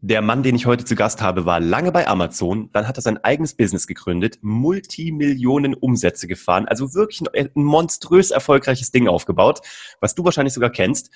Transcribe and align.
Der 0.00 0.22
Mann, 0.22 0.44
den 0.44 0.54
ich 0.54 0.66
heute 0.66 0.84
zu 0.84 0.94
Gast 0.94 1.22
habe, 1.22 1.44
war 1.44 1.58
lange 1.58 1.90
bei 1.90 2.06
Amazon, 2.06 2.70
dann 2.72 2.86
hat 2.86 2.96
er 2.96 3.02
sein 3.02 3.18
eigenes 3.24 3.54
Business 3.54 3.88
gegründet, 3.88 4.38
Multimillionen 4.42 5.74
Umsätze 5.74 6.28
gefahren, 6.28 6.68
also 6.68 6.94
wirklich 6.94 7.20
ein, 7.34 7.50
monströs 7.54 8.30
erfolgreiches 8.30 8.92
Ding 8.92 9.08
aufgebaut, 9.08 9.60
was 10.00 10.14
du 10.14 10.24
wahrscheinlich 10.24 10.54
sogar 10.54 10.70
kennst. 10.70 11.10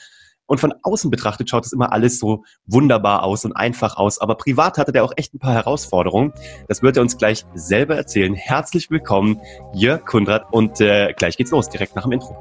Und 0.46 0.58
von 0.58 0.74
außen 0.82 1.12
betrachtet 1.12 1.48
schaut 1.48 1.64
es 1.64 1.72
immer 1.72 1.92
alles 1.92 2.18
so 2.18 2.42
wunderbar 2.66 3.22
aus 3.22 3.44
und 3.44 3.52
einfach 3.52 3.96
aus. 3.96 4.18
Aber 4.18 4.34
privat 4.34 4.78
hatte 4.78 4.90
der 4.90 5.04
auch 5.04 5.12
echt 5.16 5.32
ein 5.32 5.38
paar 5.38 5.54
Herausforderungen. 5.54 6.32
Das 6.66 6.82
wird 6.82 6.96
er 6.96 7.02
uns 7.02 7.16
gleich 7.16 7.46
selber 7.54 7.94
erzählen. 7.94 8.34
Herzlich 8.34 8.90
willkommen, 8.90 9.40
Jörg 9.72 10.04
Kundrat. 10.04 10.52
Und 10.52 10.80
äh, 10.80 11.14
gleich 11.16 11.36
geht's 11.36 11.52
los, 11.52 11.68
direkt 11.68 11.94
nach 11.94 12.02
dem 12.02 12.12
Intro. 12.12 12.36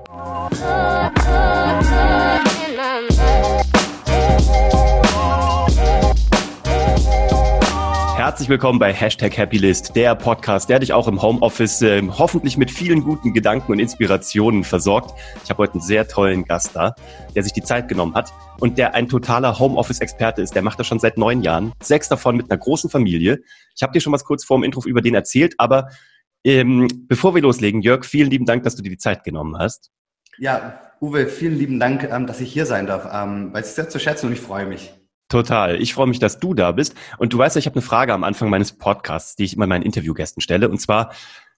Herzlich 8.32 8.48
willkommen 8.48 8.80
bei 8.80 8.94
Hashtag 8.94 9.38
Happylist, 9.38 9.94
der 9.94 10.16
Podcast, 10.16 10.70
der 10.70 10.80
dich 10.80 10.94
auch 10.94 11.10
im 11.10 11.22
Homeoffice 11.22 11.82
äh, 11.82 12.02
hoffentlich 12.02 12.56
mit 12.56 12.72
vielen 12.72 13.04
guten 13.04 13.34
Gedanken 13.34 13.74
und 13.74 13.80
Inspirationen 13.80 14.64
versorgt. 14.64 15.20
Ich 15.44 15.50
habe 15.50 15.58
heute 15.58 15.74
einen 15.74 15.82
sehr 15.82 16.08
tollen 16.08 16.46
Gast 16.46 16.74
da, 16.74 16.96
der 17.36 17.44
sich 17.44 17.52
die 17.52 17.62
Zeit 17.62 17.90
genommen 17.90 18.16
hat 18.16 18.32
und 18.62 18.78
der 18.78 18.96
ein 18.96 19.10
totaler 19.10 19.60
Homeoffice-Experte 19.60 20.42
ist. 20.42 20.56
Der 20.56 20.62
macht 20.62 20.80
das 20.80 20.88
schon 20.88 20.98
seit 20.98 21.18
neun 21.18 21.42
Jahren, 21.42 21.74
sechs 21.84 22.08
davon 22.08 22.38
mit 22.38 22.50
einer 22.50 22.58
großen 22.58 22.90
Familie. 22.90 23.42
Ich 23.76 23.84
habe 23.84 23.92
dir 23.92 24.00
schon 24.00 24.14
was 24.14 24.24
kurz 24.24 24.46
vor 24.46 24.58
dem 24.58 24.64
Intro 24.64 24.82
über 24.86 25.02
den 25.02 25.14
erzählt, 25.14 25.56
aber 25.58 25.90
ähm, 26.46 26.88
bevor 27.10 27.36
wir 27.36 27.42
loslegen, 27.42 27.82
Jörg, 27.82 28.06
vielen 28.06 28.32
lieben 28.32 28.46
Dank, 28.46 28.64
dass 28.64 28.78
du 28.78 28.82
dir 28.82 28.92
die 28.92 28.98
Zeit 28.98 29.26
genommen 29.26 29.58
hast. 29.58 29.92
Ja, 30.38 30.80
Uwe, 31.02 31.28
vielen 31.28 31.58
lieben 31.58 31.82
Dank, 31.82 32.10
ähm, 32.10 32.28
dass 32.28 32.40
ich 32.40 32.54
hier 32.54 32.66
sein 32.66 32.88
darf. 32.88 33.10
Ähm, 33.12 33.54
weiß 33.54 33.68
ich 33.68 33.76
sehr 33.76 33.90
zu 33.90 34.00
schätzen 34.00 34.28
und 34.28 34.34
ich 34.34 34.40
freue 34.40 34.68
mich. 34.68 34.94
Total. 35.32 35.82
Ich 35.82 35.94
freue 35.94 36.08
mich, 36.08 36.20
dass 36.20 36.40
du 36.40 36.54
da 36.54 36.74
bist. 36.74 36.94
Und 37.18 37.32
du 37.32 37.38
weißt 37.38 37.56
ja, 37.56 37.60
ich 37.60 37.66
habe 37.66 37.76
eine 37.76 37.82
Frage 37.82 38.14
am 38.14 38.26
Anfang 38.26 38.50
meines 38.50 38.74
Podcasts, 38.74 39.38
die 39.38 39.46
ich 39.46 39.56
immer 39.56 39.66
meinen 39.66 39.84
Interviewgästen 39.84 40.42
stelle. 40.42 40.68
Und 40.68 40.82
zwar, 40.82 41.14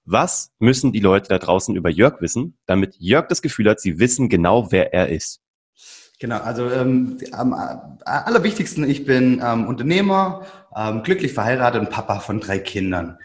was 0.06 0.52
müssen 0.60 0.92
die 0.92 1.00
Leute 1.00 1.28
da 1.30 1.40
draußen 1.40 1.76
über 1.76 1.90
Jörg 1.90 2.22
wissen, 2.22 2.56
damit 2.68 2.96
Jörg 3.00 3.28
das 3.30 3.42
Gefühl 3.42 3.68
hat, 3.68 3.80
sie 3.80 3.98
wissen 3.98 4.30
genau, 4.30 4.72
wer 4.72 4.94
er 4.94 5.10
ist? 5.10 5.42
Genau, 6.20 6.38
also 6.38 6.70
ähm, 6.70 7.18
am 7.32 7.52
allerwichtigsten, 8.06 8.88
ich 8.88 9.06
bin 9.06 9.42
ähm, 9.44 9.66
Unternehmer, 9.66 10.46
ähm, 10.76 11.02
glücklich 11.02 11.34
verheiratet 11.34 11.82
und 11.82 11.90
Papa 11.90 12.20
von 12.20 12.40
drei 12.42 12.60
Kindern. 12.60 13.18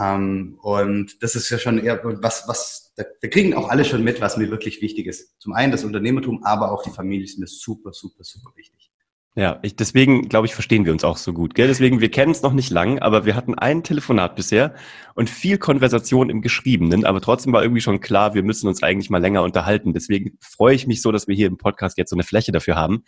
Ähm, 0.00 0.56
und 0.62 1.20
das 1.20 1.34
ist 1.34 1.50
ja 1.50 1.58
schon 1.58 1.82
eher 1.82 2.00
was, 2.22 2.46
was 2.46 2.92
da, 2.94 3.02
da 3.20 3.26
kriegen 3.26 3.54
auch 3.54 3.70
alle 3.70 3.84
schon 3.84 4.04
mit, 4.04 4.20
was 4.20 4.36
mir 4.36 4.52
wirklich 4.52 4.80
wichtig 4.80 5.08
ist. 5.08 5.34
Zum 5.40 5.52
einen 5.52 5.72
das 5.72 5.82
Unternehmertum, 5.82 6.44
aber 6.44 6.70
auch 6.70 6.84
die 6.84 6.90
Familie 6.90 7.24
ist 7.24 7.40
mir 7.40 7.48
super, 7.48 7.92
super, 7.92 8.22
super 8.22 8.52
wichtig. 8.54 8.92
Ja, 9.38 9.58
ich, 9.60 9.76
deswegen 9.76 10.30
glaube 10.30 10.46
ich, 10.46 10.54
verstehen 10.54 10.86
wir 10.86 10.92
uns 10.92 11.04
auch 11.04 11.18
so 11.18 11.34
gut. 11.34 11.54
Gell? 11.54 11.68
Deswegen, 11.68 12.00
wir 12.00 12.10
kennen 12.10 12.32
es 12.32 12.40
noch 12.40 12.54
nicht 12.54 12.70
lang, 12.70 13.00
aber 13.00 13.26
wir 13.26 13.36
hatten 13.36 13.54
ein 13.54 13.82
Telefonat 13.82 14.34
bisher 14.34 14.74
und 15.14 15.28
viel 15.28 15.58
Konversation 15.58 16.30
im 16.30 16.40
Geschriebenen, 16.40 17.04
aber 17.04 17.20
trotzdem 17.20 17.52
war 17.52 17.62
irgendwie 17.62 17.82
schon 17.82 18.00
klar, 18.00 18.32
wir 18.32 18.42
müssen 18.42 18.66
uns 18.66 18.82
eigentlich 18.82 19.10
mal 19.10 19.20
länger 19.20 19.42
unterhalten. 19.42 19.92
Deswegen 19.92 20.38
freue 20.40 20.74
ich 20.74 20.86
mich 20.86 21.02
so, 21.02 21.12
dass 21.12 21.28
wir 21.28 21.34
hier 21.34 21.48
im 21.48 21.58
Podcast 21.58 21.98
jetzt 21.98 22.08
so 22.08 22.16
eine 22.16 22.22
Fläche 22.22 22.50
dafür 22.50 22.76
haben. 22.76 23.04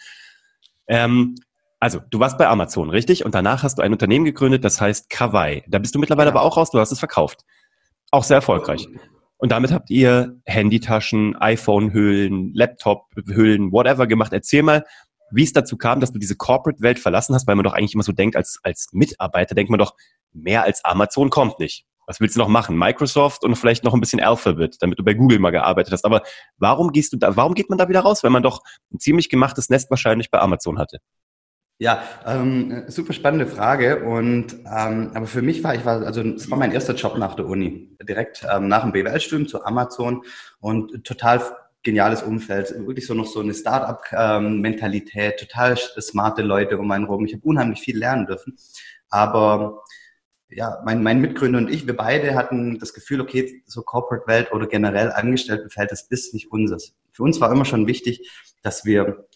Ähm, 0.87 1.35
also, 1.81 2.01
du 2.11 2.21
warst 2.21 2.37
bei 2.37 2.47
Amazon, 2.47 2.91
richtig? 2.91 3.25
Und 3.25 3.35
danach 3.35 3.63
hast 3.63 3.79
du 3.79 3.83
ein 3.83 3.93
Unternehmen 3.93 4.27
gegründet, 4.27 4.65
das 4.65 4.83
heißt 4.83 5.09
Kawaii. 5.09 5.63
Da 5.67 5.79
bist 5.79 5.95
du 5.95 5.99
mittlerweile 5.99 6.29
ja. 6.29 6.35
aber 6.35 6.43
auch 6.43 6.59
raus, 6.59 6.71
du 6.71 6.79
hast 6.79 6.93
es 6.93 6.99
verkauft. 6.99 7.47
Auch 8.11 8.25
sehr 8.25 8.37
erfolgreich. 8.37 8.87
Und 9.39 9.53
damit 9.53 9.73
habt 9.73 9.89
ihr 9.89 10.37
Handytaschen, 10.45 11.37
iPhone-Hüllen, 11.37 12.53
Laptop-Hüllen, 12.53 13.73
whatever 13.73 14.07
gemacht. 14.07 14.33
Erzähl 14.33 14.65
mal, 14.65 14.85
wie 15.31 15.45
es 15.45 15.53
dazu 15.53 15.77
kam, 15.77 16.01
dass 16.01 16.13
du 16.13 16.19
diese 16.19 16.37
Corporate-Welt 16.37 16.99
verlassen 16.99 17.35
hast, 17.35 17.47
weil 17.47 17.57
man 17.57 17.65
doch 17.65 17.75
eigentlich 17.75 17.95
immer 17.95 18.03
so 18.03 18.13
denkt, 18.13 18.37
als, 18.37 18.59
als 18.63 18.89
Mitarbeiter 18.93 19.55
denkt 19.55 19.71
man 19.71 19.79
doch, 19.79 19.95
mehr 20.33 20.63
als 20.65 20.85
Amazon 20.85 21.31
kommt 21.31 21.59
nicht. 21.59 21.87
Was 22.07 22.21
willst 22.21 22.37
du 22.37 22.41
noch 22.41 22.49
machen? 22.49 22.79
Microsoft 22.79 23.45
und 23.45 23.55
vielleicht 23.57 23.85
noch 23.85 23.93
ein 23.93 24.01
bisschen 24.01 24.21
Alphabet, 24.21 24.77
damit 24.81 24.99
du 24.99 25.05
bei 25.05 25.13
Google 25.13 25.39
mal 25.39 25.51
gearbeitet 25.51 25.93
hast. 25.93 26.07
Aber 26.07 26.23
warum 26.57 26.91
gehst 26.93 27.13
du 27.13 27.19
da, 27.19 27.37
warum 27.37 27.55
geht 27.55 27.69
man 27.69 27.79
da 27.79 27.89
wieder 27.89 28.01
raus, 28.01 28.23
wenn 28.23 28.33
man 28.33 28.43
doch 28.43 28.63
ein 28.93 28.99
ziemlich 28.99 29.29
gemachtes 29.29 29.69
Nest 29.69 29.91
wahrscheinlich 29.91 30.31
bei 30.31 30.39
Amazon 30.39 30.79
hatte? 30.79 31.01
Ja, 31.81 32.03
ähm, 32.27 32.85
super 32.89 33.13
spannende 33.13 33.47
Frage. 33.47 34.05
Und 34.05 34.55
ähm, 34.55 35.13
aber 35.15 35.27
für 35.27 35.43
mich 35.43 35.63
war 35.63 35.75
ich 35.75 35.85
war 35.85 36.03
also 36.03 36.23
es 36.23 36.51
war 36.51 36.59
mein 36.59 36.73
erster 36.73 36.95
Job 36.95 37.17
nach 37.19 37.35
der 37.35 37.47
Uni, 37.47 37.97
direkt 38.03 38.45
ähm, 38.51 38.69
nach 38.69 38.83
dem 38.83 38.93
BWL-Studium 38.93 39.47
zu 39.47 39.65
Amazon 39.65 40.23
und 40.61 41.05
total 41.05 41.41
geniales 41.83 42.23
Umfeld, 42.23 42.75
wirklich 42.87 43.07
so 43.07 43.15
noch 43.15 43.27
so 43.27 43.41
eine 43.41 43.55
Start-up-Mentalität, 43.55 45.39
total 45.39 45.77
smarte 45.77 46.43
Leute 46.43 46.79
um 46.79 46.91
einen 46.91 47.05
rum. 47.05 47.25
Ich 47.25 47.35
habe 47.35 47.45
unheimlich 47.45 47.81
viel 47.81 47.99
lernen 47.99 48.27
dürfen. 48.27 48.59
Aber 49.11 49.83
ja, 50.51 50.81
mein, 50.85 51.03
mein 51.03 51.21
Mitgründer 51.21 51.59
und 51.59 51.71
ich, 51.71 51.87
wir 51.87 51.97
beide 51.97 52.35
hatten 52.35 52.79
das 52.79 52.95
Gefühl, 52.95 53.21
okay, 53.21 53.63
so 53.67 53.83
Corporate-Welt 53.83 54.53
oder 54.53 54.67
generell 54.67 55.13
Angestelltenfeld, 55.13 55.91
das 55.91 56.03
ist 56.03 56.35
nicht 56.35 56.51
unseres. 56.51 56.97
Für 57.13 57.23
uns 57.23 57.41
war 57.41 57.53
immer 57.53 57.65
schon 57.65 57.87
wichtig, 57.87 58.31
dass 58.63 58.85
wir 58.85 59.28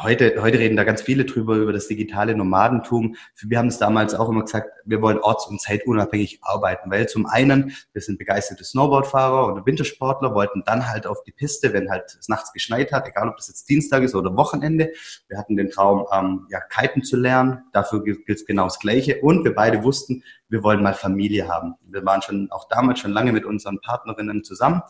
Heute, 0.00 0.40
heute 0.40 0.60
reden 0.60 0.76
da 0.76 0.84
ganz 0.84 1.02
viele 1.02 1.24
drüber, 1.24 1.56
über 1.56 1.72
das 1.72 1.88
digitale 1.88 2.36
Nomadentum. 2.36 3.16
Wir 3.42 3.58
haben 3.58 3.66
es 3.66 3.78
damals 3.78 4.14
auch 4.14 4.28
immer 4.28 4.42
gesagt, 4.42 4.70
wir 4.84 5.02
wollen 5.02 5.18
orts- 5.18 5.48
und 5.48 5.60
zeitunabhängig 5.60 6.38
arbeiten, 6.42 6.88
weil 6.88 7.08
zum 7.08 7.26
einen, 7.26 7.72
wir 7.92 8.00
sind 8.00 8.16
begeisterte 8.16 8.62
Snowboardfahrer 8.62 9.52
oder 9.52 9.66
Wintersportler, 9.66 10.36
wollten 10.36 10.62
dann 10.64 10.88
halt 10.88 11.08
auf 11.08 11.24
die 11.24 11.32
Piste, 11.32 11.72
wenn 11.72 11.90
halt 11.90 12.16
es 12.16 12.28
nachts 12.28 12.52
geschneit 12.52 12.92
hat, 12.92 13.08
egal 13.08 13.28
ob 13.28 13.38
das 13.38 13.48
jetzt 13.48 13.68
Dienstag 13.68 14.04
ist 14.04 14.14
oder 14.14 14.36
Wochenende. 14.36 14.92
Wir 15.26 15.36
hatten 15.36 15.56
den 15.56 15.68
Traum, 15.68 16.06
ähm, 16.12 16.46
ja, 16.48 16.60
kiten 16.60 17.02
zu 17.02 17.16
lernen. 17.16 17.64
Dafür 17.72 18.04
gilt 18.04 18.46
genau 18.46 18.64
das 18.64 18.78
Gleiche. 18.78 19.20
Und 19.20 19.42
wir 19.42 19.52
beide 19.52 19.82
wussten, 19.82 20.22
wir 20.48 20.62
wollen 20.62 20.80
mal 20.80 20.94
Familie 20.94 21.48
haben. 21.48 21.74
Wir 21.82 22.06
waren 22.06 22.22
schon 22.22 22.52
auch 22.52 22.68
damals 22.68 23.00
schon 23.00 23.10
lange 23.10 23.32
mit 23.32 23.44
unseren 23.44 23.80
Partnerinnen 23.80 24.44
zusammen. 24.44 24.80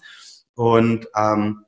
Und 0.55 1.09
ähm, 1.17 1.65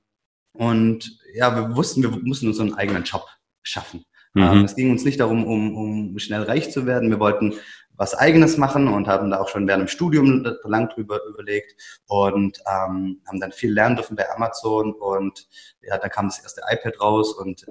und 0.53 1.20
ja, 1.35 1.55
wir 1.55 1.77
wussten, 1.77 2.03
wir 2.03 2.11
mussten 2.11 2.49
unseren 2.49 2.75
eigenen 2.75 3.05
Job 3.05 3.27
schaffen. 3.63 4.05
Mhm. 4.35 4.43
Ähm, 4.43 4.65
es 4.65 4.77
ging 4.77 4.91
uns 4.91 5.05
nicht 5.05 5.21
darum, 5.21 5.45
um, 5.45 5.77
um 5.77 6.19
schnell 6.19 6.43
reich 6.43 6.71
zu 6.71 6.87
werden. 6.87 7.11
Wir 7.11 7.21
wollten 7.21 7.55
was 8.01 8.15
Eigenes 8.15 8.57
machen 8.57 8.89
und 8.89 9.09
haben 9.09 9.31
da 9.31 9.41
auch 9.41 9.49
schon 9.49 9.69
während 9.69 9.83
dem 9.83 9.89
Studium 9.89 10.47
lang 10.65 10.89
drüber 10.89 11.21
überlegt 11.29 11.75
und 12.07 12.59
ähm, 12.67 13.21
haben 13.27 13.41
dann 13.41 13.53
viel 13.53 13.73
lernen 13.73 13.97
dürfen 13.97 14.17
bei 14.17 14.25
Amazon 14.35 14.95
und 14.95 15.47
ja, 15.83 15.99
dann 15.99 16.09
kam 16.09 16.29
das 16.29 16.39
erste 16.39 16.63
iPad 16.71 16.99
raus 16.99 17.35
und 17.35 17.67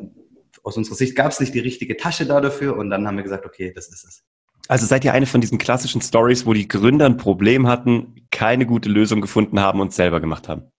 aus 0.62 0.78
unserer 0.78 0.96
Sicht 0.96 1.16
gab 1.16 1.32
es 1.32 1.40
nicht 1.40 1.56
die 1.56 1.60
richtige 1.60 1.98
Tasche 1.98 2.28
da 2.28 2.42
dafür 2.42 2.78
und 2.78 2.92
dann 2.92 3.08
haben 3.08 3.18
wir 3.18 3.24
gesagt, 3.24 3.46
okay, 3.46 3.74
das 3.74 3.88
ist 3.88 4.06
es. 4.06 4.24
Also 4.68 4.86
seid 4.86 5.04
ihr 5.04 5.14
eine 5.14 5.26
von 5.26 5.42
diesen 5.42 5.58
klassischen 5.58 6.02
Stories, 6.02 6.46
wo 6.46 6.54
die 6.54 6.68
Gründer 6.68 7.08
ein 7.08 7.18
Problem 7.18 7.66
hatten, 7.66 8.28
keine 8.30 8.68
gute 8.68 8.88
Lösung 8.88 9.22
gefunden 9.22 9.60
haben 9.60 9.82
und 9.82 9.94
selber 9.94 10.20
gemacht 10.20 10.48
haben? 10.48 10.72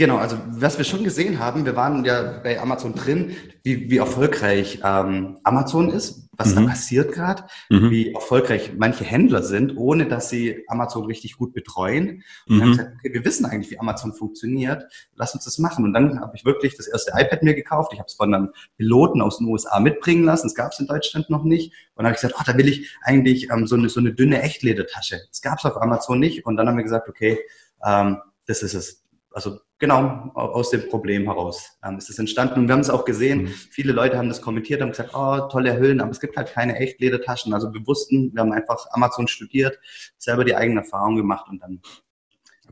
Genau, 0.00 0.16
also 0.16 0.38
was 0.46 0.78
wir 0.78 0.86
schon 0.86 1.04
gesehen 1.04 1.40
haben, 1.40 1.66
wir 1.66 1.76
waren 1.76 2.06
ja 2.06 2.40
bei 2.42 2.58
Amazon 2.58 2.94
drin, 2.94 3.36
wie, 3.62 3.90
wie 3.90 3.98
erfolgreich 3.98 4.80
ähm, 4.82 5.36
Amazon 5.44 5.90
ist, 5.90 6.30
was 6.38 6.54
mhm. 6.54 6.62
da 6.62 6.70
passiert 6.70 7.12
gerade, 7.12 7.42
mhm. 7.68 7.90
wie 7.90 8.14
erfolgreich 8.14 8.72
manche 8.78 9.04
Händler 9.04 9.42
sind, 9.42 9.76
ohne 9.76 10.08
dass 10.08 10.30
sie 10.30 10.64
Amazon 10.68 11.04
richtig 11.04 11.36
gut 11.36 11.52
betreuen. 11.52 12.22
Und 12.48 12.56
mhm. 12.56 12.60
haben 12.62 12.70
gesagt, 12.70 12.92
okay, 12.94 13.12
wir 13.12 13.26
wissen 13.26 13.44
eigentlich, 13.44 13.70
wie 13.72 13.78
Amazon 13.78 14.14
funktioniert, 14.14 14.84
lass 15.16 15.34
uns 15.34 15.44
das 15.44 15.58
machen. 15.58 15.84
Und 15.84 15.92
dann 15.92 16.18
habe 16.18 16.34
ich 16.34 16.46
wirklich 16.46 16.78
das 16.78 16.86
erste 16.86 17.12
iPad 17.14 17.42
mir 17.42 17.54
gekauft. 17.54 17.92
Ich 17.92 17.98
habe 17.98 18.06
es 18.06 18.14
von 18.14 18.32
einem 18.32 18.54
Piloten 18.78 19.20
aus 19.20 19.36
den 19.36 19.48
USA 19.48 19.80
mitbringen 19.80 20.24
lassen. 20.24 20.46
Das 20.46 20.54
gab 20.54 20.72
es 20.72 20.80
in 20.80 20.86
Deutschland 20.86 21.28
noch 21.28 21.44
nicht. 21.44 21.74
Und 21.94 22.04
dann 22.04 22.06
habe 22.06 22.14
ich 22.14 22.22
gesagt, 22.22 22.36
oh, 22.40 22.42
da 22.46 22.56
will 22.56 22.68
ich 22.68 22.96
eigentlich 23.02 23.50
ähm, 23.52 23.66
so, 23.66 23.76
eine, 23.76 23.90
so 23.90 24.00
eine 24.00 24.14
dünne 24.14 24.40
Echtledertasche. 24.40 25.20
Das 25.28 25.42
gab 25.42 25.58
es 25.58 25.66
auf 25.66 25.76
Amazon 25.76 26.18
nicht. 26.18 26.46
Und 26.46 26.56
dann 26.56 26.68
haben 26.68 26.78
wir 26.78 26.84
gesagt, 26.84 27.06
okay, 27.06 27.38
ähm, 27.84 28.16
das 28.46 28.62
ist 28.62 28.72
es 28.72 29.04
also 29.32 29.60
genau 29.80 30.30
aus 30.34 30.70
dem 30.70 30.88
Problem 30.88 31.24
heraus 31.24 31.78
ähm, 31.84 31.98
ist 31.98 32.08
es 32.08 32.18
entstanden. 32.18 32.60
Und 32.60 32.68
wir 32.68 32.74
haben 32.74 32.80
es 32.80 32.90
auch 32.90 33.04
gesehen, 33.04 33.42
mhm. 33.42 33.48
viele 33.48 33.92
Leute 33.92 34.16
haben 34.16 34.28
das 34.28 34.40
kommentiert, 34.40 34.80
haben 34.80 34.90
gesagt, 34.90 35.10
oh, 35.14 35.48
tolle 35.50 35.76
Hüllen, 35.76 36.00
aber 36.00 36.12
es 36.12 36.20
gibt 36.20 36.36
halt 36.36 36.52
keine 36.52 36.76
Echtledertaschen. 36.76 37.52
Also 37.52 37.72
wir 37.74 37.84
wussten, 37.86 38.32
wir 38.32 38.42
haben 38.42 38.52
einfach 38.52 38.86
Amazon 38.92 39.26
studiert, 39.26 39.78
selber 40.18 40.44
die 40.44 40.54
eigene 40.54 40.80
Erfahrung 40.80 41.16
gemacht 41.16 41.46
und 41.48 41.60
dann. 41.60 41.80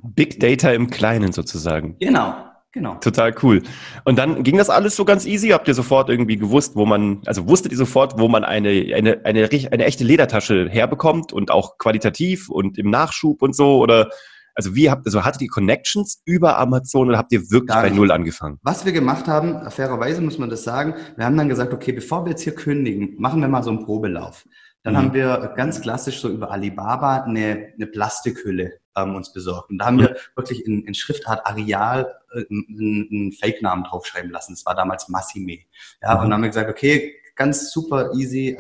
Big 0.03 0.39
Data 0.39 0.71
im 0.71 0.91
Kleinen 0.91 1.33
sozusagen. 1.33 1.97
Genau. 1.99 2.45
Genau. 2.73 2.97
Total 2.97 3.35
cool. 3.43 3.63
Und 4.05 4.19
dann 4.19 4.43
ging 4.43 4.59
das 4.59 4.69
alles 4.69 4.95
so 4.95 5.07
ganz 5.07 5.25
easy? 5.25 5.49
Habt 5.49 5.67
ihr 5.67 5.75
sofort 5.75 6.11
irgendwie 6.11 6.37
gewusst, 6.37 6.77
wo 6.77 6.85
man, 6.85 7.23
also 7.25 7.49
wusstet 7.49 7.73
ihr 7.73 7.79
sofort, 7.79 8.19
wo 8.19 8.29
man 8.29 8.45
eine, 8.45 8.69
eine, 8.95 9.25
eine, 9.25 9.49
eine 9.51 9.85
echte 9.85 10.05
Ledertasche 10.05 10.69
herbekommt 10.69 11.33
und 11.33 11.51
auch 11.51 11.79
qualitativ 11.79 12.51
und 12.51 12.77
im 12.77 12.91
Nachschub 12.91 13.41
und 13.41 13.57
so? 13.57 13.79
Oder 13.79 14.11
also 14.59 14.75
wie 14.75 14.91
habt, 14.91 15.07
also 15.07 15.25
hattet 15.25 15.43
ihr 15.43 15.49
Connections 15.49 16.21
über 16.25 16.59
Amazon 16.59 17.09
oder 17.09 17.17
habt 17.17 17.33
ihr 17.33 17.49
wirklich 17.49 17.77
bei 17.77 17.91
Null 17.91 18.11
angefangen? 18.11 18.59
Was 18.63 18.85
wir 18.85 18.91
gemacht 18.93 19.29
haben, 19.29 19.71
fairerweise 19.71 20.21
muss 20.21 20.37
man 20.37 20.51
das 20.51 20.65
sagen, 20.65 20.95
wir 21.17 21.25
haben 21.25 21.37
dann 21.37 21.49
gesagt, 21.49 21.73
okay, 21.73 21.93
bevor 21.93 22.25
wir 22.25 22.31
jetzt 22.31 22.43
hier 22.43 22.57
kündigen, 22.57 23.15
machen 23.19 23.41
wir 23.41 23.47
mal 23.47 23.63
so 23.63 23.71
einen 23.71 23.85
Probelauf. 23.85 24.45
Dann 24.83 24.95
mhm. 24.95 24.99
haben 24.99 25.15
wir 25.15 25.53
ganz 25.57 25.81
klassisch 25.81 26.21
so 26.21 26.29
über 26.29 26.51
Alibaba 26.51 27.19
eine, 27.19 27.69
eine 27.73 27.87
Plastikhülle 27.87 28.81
ähm, 28.97 29.15
uns 29.15 29.33
besorgt. 29.33 29.71
Und 29.71 29.79
da 29.79 29.87
haben 29.87 29.97
mhm. 29.97 30.01
wir 30.01 30.17
wirklich 30.35 30.67
in, 30.67 30.83
in 30.83 30.95
Schriftart 30.95 31.47
Areal 31.47 32.13
äh, 32.33 32.45
einen, 32.51 33.09
einen 33.13 33.33
Fake-Namen 33.33 33.85
draufschreiben 33.85 34.33
lassen. 34.33 34.55
Das 34.55 34.67
war 34.67 34.75
damals 34.75 35.09
Massime. 35.09 35.59
Ja, 36.03 36.17
mhm. 36.17 36.21
und 36.21 36.25
dann 36.25 36.33
haben 36.33 36.43
wir 36.43 36.49
gesagt, 36.49 36.71
okay, 36.71 37.15
ganz 37.39 37.71
super 37.71 38.13
easy, 38.15 38.59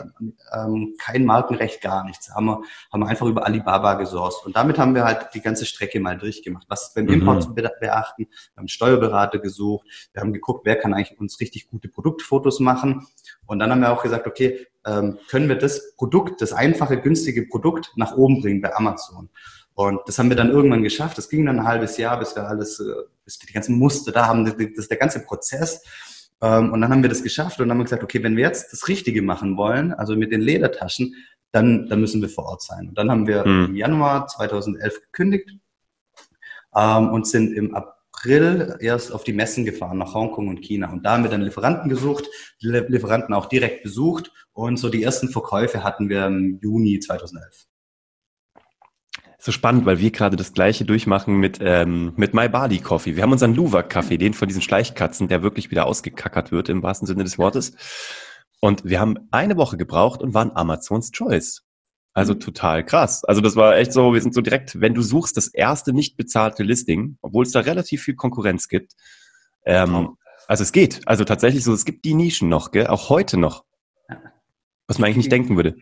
ähm, 0.55 0.95
kein 0.99 1.25
Markenrecht, 1.25 1.83
gar 1.83 2.05
nichts. 2.05 2.31
Haben 2.35 2.47
wir, 2.47 2.63
haben 2.93 3.01
wir 3.01 3.09
einfach 3.09 3.27
über 3.27 3.45
Alibaba 3.45 3.95
gesourced. 3.95 4.47
Und 4.47 4.57
damit 4.57 4.79
haben 4.79 4.95
wir 4.95 5.05
halt 5.05 5.35
die 5.35 5.41
ganze 5.41 5.67
Strecke 5.67 6.01
mal 6.01 6.17
durchgemacht. 6.17 6.65
Was 6.69 6.95
beim 6.95 7.09
Import 7.09 7.39
mhm. 7.39 7.43
zu 7.43 7.55
beachten, 7.55 8.29
wir 8.29 8.57
haben 8.57 8.69
Steuerberater 8.69 9.41
gesucht, 9.41 9.87
wir 10.13 10.23
haben 10.23 10.33
geguckt, 10.33 10.65
wer 10.65 10.77
kann 10.77 10.95
eigentlich 10.95 11.19
uns 11.19 11.41
richtig 11.41 11.69
gute 11.69 11.89
Produktfotos 11.89 12.61
machen. 12.61 13.07
Und 13.47 13.59
dann 13.59 13.71
haben 13.71 13.81
wir 13.81 13.93
auch 13.93 14.03
gesagt, 14.03 14.27
okay, 14.27 14.67
ähm, 14.87 15.19
können 15.29 15.49
wir 15.49 15.57
das 15.57 15.97
Produkt, 15.97 16.41
das 16.41 16.53
einfache, 16.53 17.01
günstige 17.01 17.47
Produkt 17.47 17.93
nach 17.97 18.17
oben 18.17 18.41
bringen 18.41 18.63
bei 18.63 18.75
Amazon. 18.75 19.29
Und 19.75 20.01
das 20.07 20.19
haben 20.19 20.29
wir 20.29 20.37
dann 20.37 20.51
irgendwann 20.51 20.83
geschafft. 20.83 21.19
Das 21.19 21.29
ging 21.29 21.47
dann 21.47 21.61
ein 21.61 21.67
halbes 21.67 21.99
Jahr, 21.99 22.19
bis 22.19 22.35
wir 22.37 22.49
alles, 22.49 22.81
äh, 22.81 22.85
bis 23.25 23.41
wir 23.41 23.47
die 23.49 23.53
ganzen 23.53 23.77
Muster 23.79 24.13
da 24.13 24.27
haben, 24.27 24.45
das 24.45 24.55
ist 24.55 24.91
der 24.91 24.99
ganze 24.99 25.25
Prozess. 25.25 25.83
Ähm, 26.41 26.73
und 26.73 26.81
dann 26.81 26.91
haben 26.91 27.03
wir 27.03 27.09
das 27.09 27.23
geschafft 27.23 27.61
und 27.61 27.69
dann 27.69 27.79
haben 27.79 27.85
gesagt, 27.85 28.03
okay, 28.03 28.23
wenn 28.23 28.37
wir 28.37 28.45
jetzt 28.45 28.73
das 28.73 28.89
Richtige 28.89 29.23
machen 29.23 29.57
wollen, 29.57 29.93
also 29.93 30.17
mit 30.17 30.33
den 30.33 30.41
Ledertaschen, 30.41 31.15
dann, 31.53 31.89
dann 31.89 32.01
müssen 32.01 32.21
wir 32.21 32.29
vor 32.29 32.47
Ort 32.47 32.63
sein. 32.63 32.89
Und 32.89 32.99
dann 32.99 33.11
haben 33.11 33.27
wir 33.27 33.45
hm. 33.45 33.67
im 33.67 33.77
Januar 33.77 34.27
2011 34.27 35.01
gekündigt 35.01 35.51
ähm, 36.75 37.09
und 37.11 37.27
sind 37.27 37.53
im 37.53 37.75
April 37.75 38.77
erst 38.81 39.13
auf 39.13 39.25
die 39.25 39.33
Messen 39.33 39.65
gefahren 39.65 39.99
nach 39.99 40.15
Hongkong 40.15 40.49
und 40.49 40.61
China. 40.61 40.93
Und 40.93 41.05
da 41.05 41.13
haben 41.13 41.25
wir 41.25 41.31
dann 41.31 41.43
Lieferanten 41.43 41.89
gesucht, 41.89 42.29
Lieferanten 42.61 43.35
auch 43.35 43.47
direkt 43.47 43.83
besucht 43.83 44.33
und 44.53 44.77
so 44.77 44.89
die 44.89 45.03
ersten 45.03 45.29
Verkäufe 45.29 45.83
hatten 45.83 46.09
wir 46.09 46.27
im 46.27 46.59
Juni 46.61 47.01
2011 47.01 47.67
so 49.41 49.53
spannend, 49.53 49.87
weil 49.87 50.01
wir 50.01 50.11
gerade 50.11 50.37
das 50.37 50.53
gleiche 50.53 50.85
durchmachen 50.85 51.37
mit, 51.37 51.59
ähm, 51.61 52.13
mit 52.17 52.35
My 52.35 52.49
Bali 52.49 52.79
Coffee. 52.79 53.15
Wir 53.15 53.23
haben 53.23 53.33
unseren 53.33 53.55
Luwak-Kaffee, 53.55 54.19
den 54.19 54.35
von 54.35 54.49
diesen 54.49 54.63
Schleichkatzen, 54.63 55.29
der 55.29 55.43
wirklich 55.43 55.71
wieder 55.71 55.87
ausgekackert 55.87 56.51
wird 56.51 56.69
im 56.69 56.83
wahrsten 56.83 57.07
Sinne 57.07 57.23
des 57.23 57.39
Wortes. 57.39 57.75
Und 58.61 58.85
wir 58.85 58.99
haben 58.99 59.29
eine 59.31 59.57
Woche 59.57 59.77
gebraucht 59.77 60.23
und 60.23 60.35
waren 60.35 60.51
Amazons 60.57 61.13
Choice. 61.13 61.63
Also 62.15 62.35
mhm. 62.35 62.41
total 62.41 62.85
krass. 62.85 63.25
Also 63.25 63.41
das 63.41 63.55
war 63.55 63.77
echt 63.77 63.93
so, 63.93 64.13
wir 64.13 64.21
sind 64.21 64.35
so 64.35 64.41
direkt, 64.41 64.81
wenn 64.81 64.95
du 64.95 65.03
suchst, 65.03 65.37
das 65.37 65.47
erste 65.47 65.93
nicht 65.93 66.17
bezahlte 66.17 66.65
Listing, 66.65 67.17
obwohl 67.23 67.45
es 67.45 67.53
da 67.53 67.61
relativ 67.61 68.03
viel 68.03 68.17
Konkurrenz 68.17 68.67
gibt. 68.67 68.95
Ähm, 69.65 70.17
also 70.49 70.65
es 70.65 70.73
geht. 70.73 71.07
Also 71.07 71.23
tatsächlich 71.25 71.63
so, 71.63 71.73
es 71.73 71.85
gibt 71.85 72.05
die 72.05 72.15
Nischen 72.15 72.49
noch, 72.49 72.73
gell? 72.73 72.89
auch 72.89 73.09
heute 73.09 73.37
noch. 73.37 73.65
Was 74.89 74.99
man 74.99 75.07
eigentlich 75.07 75.19
nicht 75.19 75.33
denken 75.33 75.55
würde. 75.55 75.77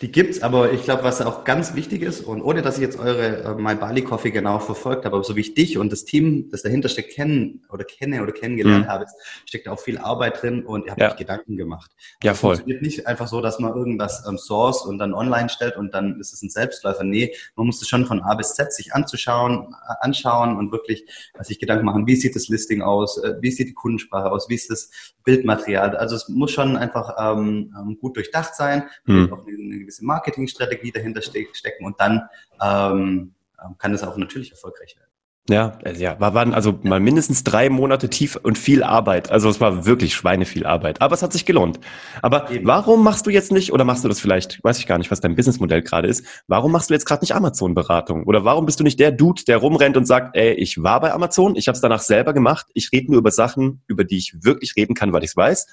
Die 0.00 0.12
gibt's, 0.12 0.42
aber 0.42 0.72
ich 0.72 0.84
glaube, 0.84 1.02
was 1.02 1.20
auch 1.22 1.44
ganz 1.44 1.74
wichtig 1.74 2.02
ist, 2.02 2.20
und 2.20 2.42
ohne 2.42 2.62
dass 2.62 2.76
ich 2.76 2.82
jetzt 2.82 2.98
eure 2.98 3.42
äh, 3.42 3.54
My 3.54 3.74
Bali 3.74 4.02
Coffee 4.02 4.30
genau 4.30 4.58
verfolgt 4.58 5.04
habe, 5.04 5.16
aber 5.16 5.24
so 5.24 5.34
wie 5.34 5.40
ich 5.40 5.54
dich 5.54 5.78
und 5.78 5.90
das 5.90 6.04
Team, 6.04 6.50
das 6.50 6.62
dahinter 6.62 6.88
steckt, 6.88 7.12
kennen 7.12 7.64
oder 7.70 7.84
kenne 7.84 8.22
oder 8.22 8.32
kennengelernt 8.32 8.84
mhm. 8.84 8.90
habe, 8.90 9.06
steckt 9.46 9.66
auch 9.66 9.80
viel 9.80 9.98
Arbeit 9.98 10.42
drin 10.42 10.64
und 10.64 10.84
ihr 10.84 10.92
habt 10.92 11.00
ja. 11.00 11.10
euch 11.10 11.16
Gedanken 11.16 11.56
gemacht. 11.56 11.90
Ja, 12.22 12.34
voll. 12.34 12.52
Es 12.52 12.60
funktioniert 12.60 12.82
nicht 12.82 13.06
einfach 13.06 13.28
so, 13.28 13.40
dass 13.40 13.58
man 13.58 13.74
irgendwas 13.74 14.24
ähm, 14.28 14.38
source 14.38 14.82
und 14.82 14.98
dann 14.98 15.14
online 15.14 15.48
stellt 15.48 15.76
und 15.76 15.92
dann 15.94 16.20
ist 16.20 16.32
es 16.32 16.42
ein 16.42 16.50
Selbstläufer. 16.50 17.02
Nee, 17.02 17.34
man 17.56 17.66
muss 17.66 17.82
es 17.82 17.88
schon 17.88 18.06
von 18.06 18.20
A 18.20 18.34
bis 18.34 18.54
Z 18.54 18.72
sich 18.72 18.94
anzuschauen, 18.94 19.74
äh, 19.88 19.94
anschauen 20.00 20.56
und 20.56 20.70
wirklich 20.70 21.06
äh, 21.34 21.42
sich 21.42 21.58
Gedanken 21.58 21.86
machen, 21.86 22.06
wie 22.06 22.16
sieht 22.16 22.36
das 22.36 22.48
Listing 22.48 22.82
aus, 22.82 23.18
äh, 23.18 23.34
wie 23.40 23.50
sieht 23.50 23.68
die 23.68 23.74
Kundensprache 23.74 24.30
aus, 24.30 24.48
wie 24.48 24.54
ist 24.54 24.70
das 24.70 24.90
Bildmaterial. 25.24 25.96
Also 25.96 26.14
es 26.14 26.28
muss 26.28 26.52
schon 26.52 26.76
einfach 26.76 27.16
ähm, 27.18 27.74
ähm 27.78 27.98
gut 28.00 28.16
durchdacht 28.16 28.54
sein, 28.54 28.84
mhm. 29.06 29.28
Eine, 29.58 29.78
gewisse 29.78 30.04
Marketingstrategie 30.04 30.92
dahinter 30.92 31.22
ste 31.22 31.46
stecken 31.52 31.84
und 31.84 32.00
dann 32.00 32.28
ähm, 32.62 33.34
ähm, 33.64 33.76
kann 33.78 33.92
es 33.92 34.02
auch 34.02 34.16
natürlich 34.16 34.50
erfolgreich 34.50 34.96
werden. 34.96 35.08
Ja, 35.50 35.78
also 35.82 36.02
ja, 36.02 36.20
war, 36.20 36.34
waren 36.34 36.52
also 36.52 36.78
mal 36.82 37.00
mindestens 37.00 37.42
drei 37.42 37.70
Monate 37.70 38.10
tief 38.10 38.36
und 38.36 38.58
viel 38.58 38.82
Arbeit. 38.82 39.30
Also 39.30 39.48
es 39.48 39.62
war 39.62 39.86
wirklich 39.86 40.14
Schweine 40.14 40.44
viel 40.44 40.66
Arbeit. 40.66 41.00
Aber 41.00 41.14
es 41.14 41.22
hat 41.22 41.32
sich 41.32 41.46
gelohnt. 41.46 41.80
Aber 42.20 42.50
Eben. 42.50 42.66
warum 42.66 43.02
machst 43.02 43.26
du 43.26 43.30
jetzt 43.30 43.50
nicht, 43.50 43.72
oder 43.72 43.84
machst 43.84 44.04
du 44.04 44.08
das 44.08 44.20
vielleicht, 44.20 44.62
weiß 44.62 44.78
ich 44.78 44.86
gar 44.86 44.98
nicht, 44.98 45.10
was 45.10 45.20
dein 45.20 45.36
Businessmodell 45.36 45.80
gerade 45.82 46.06
ist, 46.06 46.22
warum 46.48 46.70
machst 46.70 46.90
du 46.90 46.94
jetzt 46.94 47.06
gerade 47.06 47.22
nicht 47.22 47.34
Amazon-Beratung? 47.34 48.24
Oder 48.24 48.44
warum 48.44 48.66
bist 48.66 48.78
du 48.78 48.84
nicht 48.84 49.00
der 49.00 49.10
Dude, 49.10 49.44
der 49.44 49.56
rumrennt 49.56 49.96
und 49.96 50.04
sagt, 50.04 50.36
ey, 50.36 50.52
ich 50.52 50.82
war 50.82 51.00
bei 51.00 51.14
Amazon, 51.14 51.56
ich 51.56 51.66
habe 51.66 51.76
es 51.76 51.80
danach 51.80 52.02
selber 52.02 52.34
gemacht, 52.34 52.66
ich 52.74 52.92
rede 52.92 53.10
nur 53.10 53.20
über 53.20 53.30
Sachen, 53.30 53.82
über 53.86 54.04
die 54.04 54.18
ich 54.18 54.34
wirklich 54.42 54.74
reden 54.76 54.94
kann, 54.94 55.14
weil 55.14 55.24
ich 55.24 55.30
es 55.30 55.36
weiß. 55.36 55.66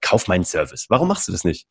Kauf 0.00 0.26
meinen 0.28 0.44
Service. 0.44 0.86
Warum 0.88 1.08
machst 1.08 1.28
du 1.28 1.32
das 1.32 1.44
nicht? 1.44 1.66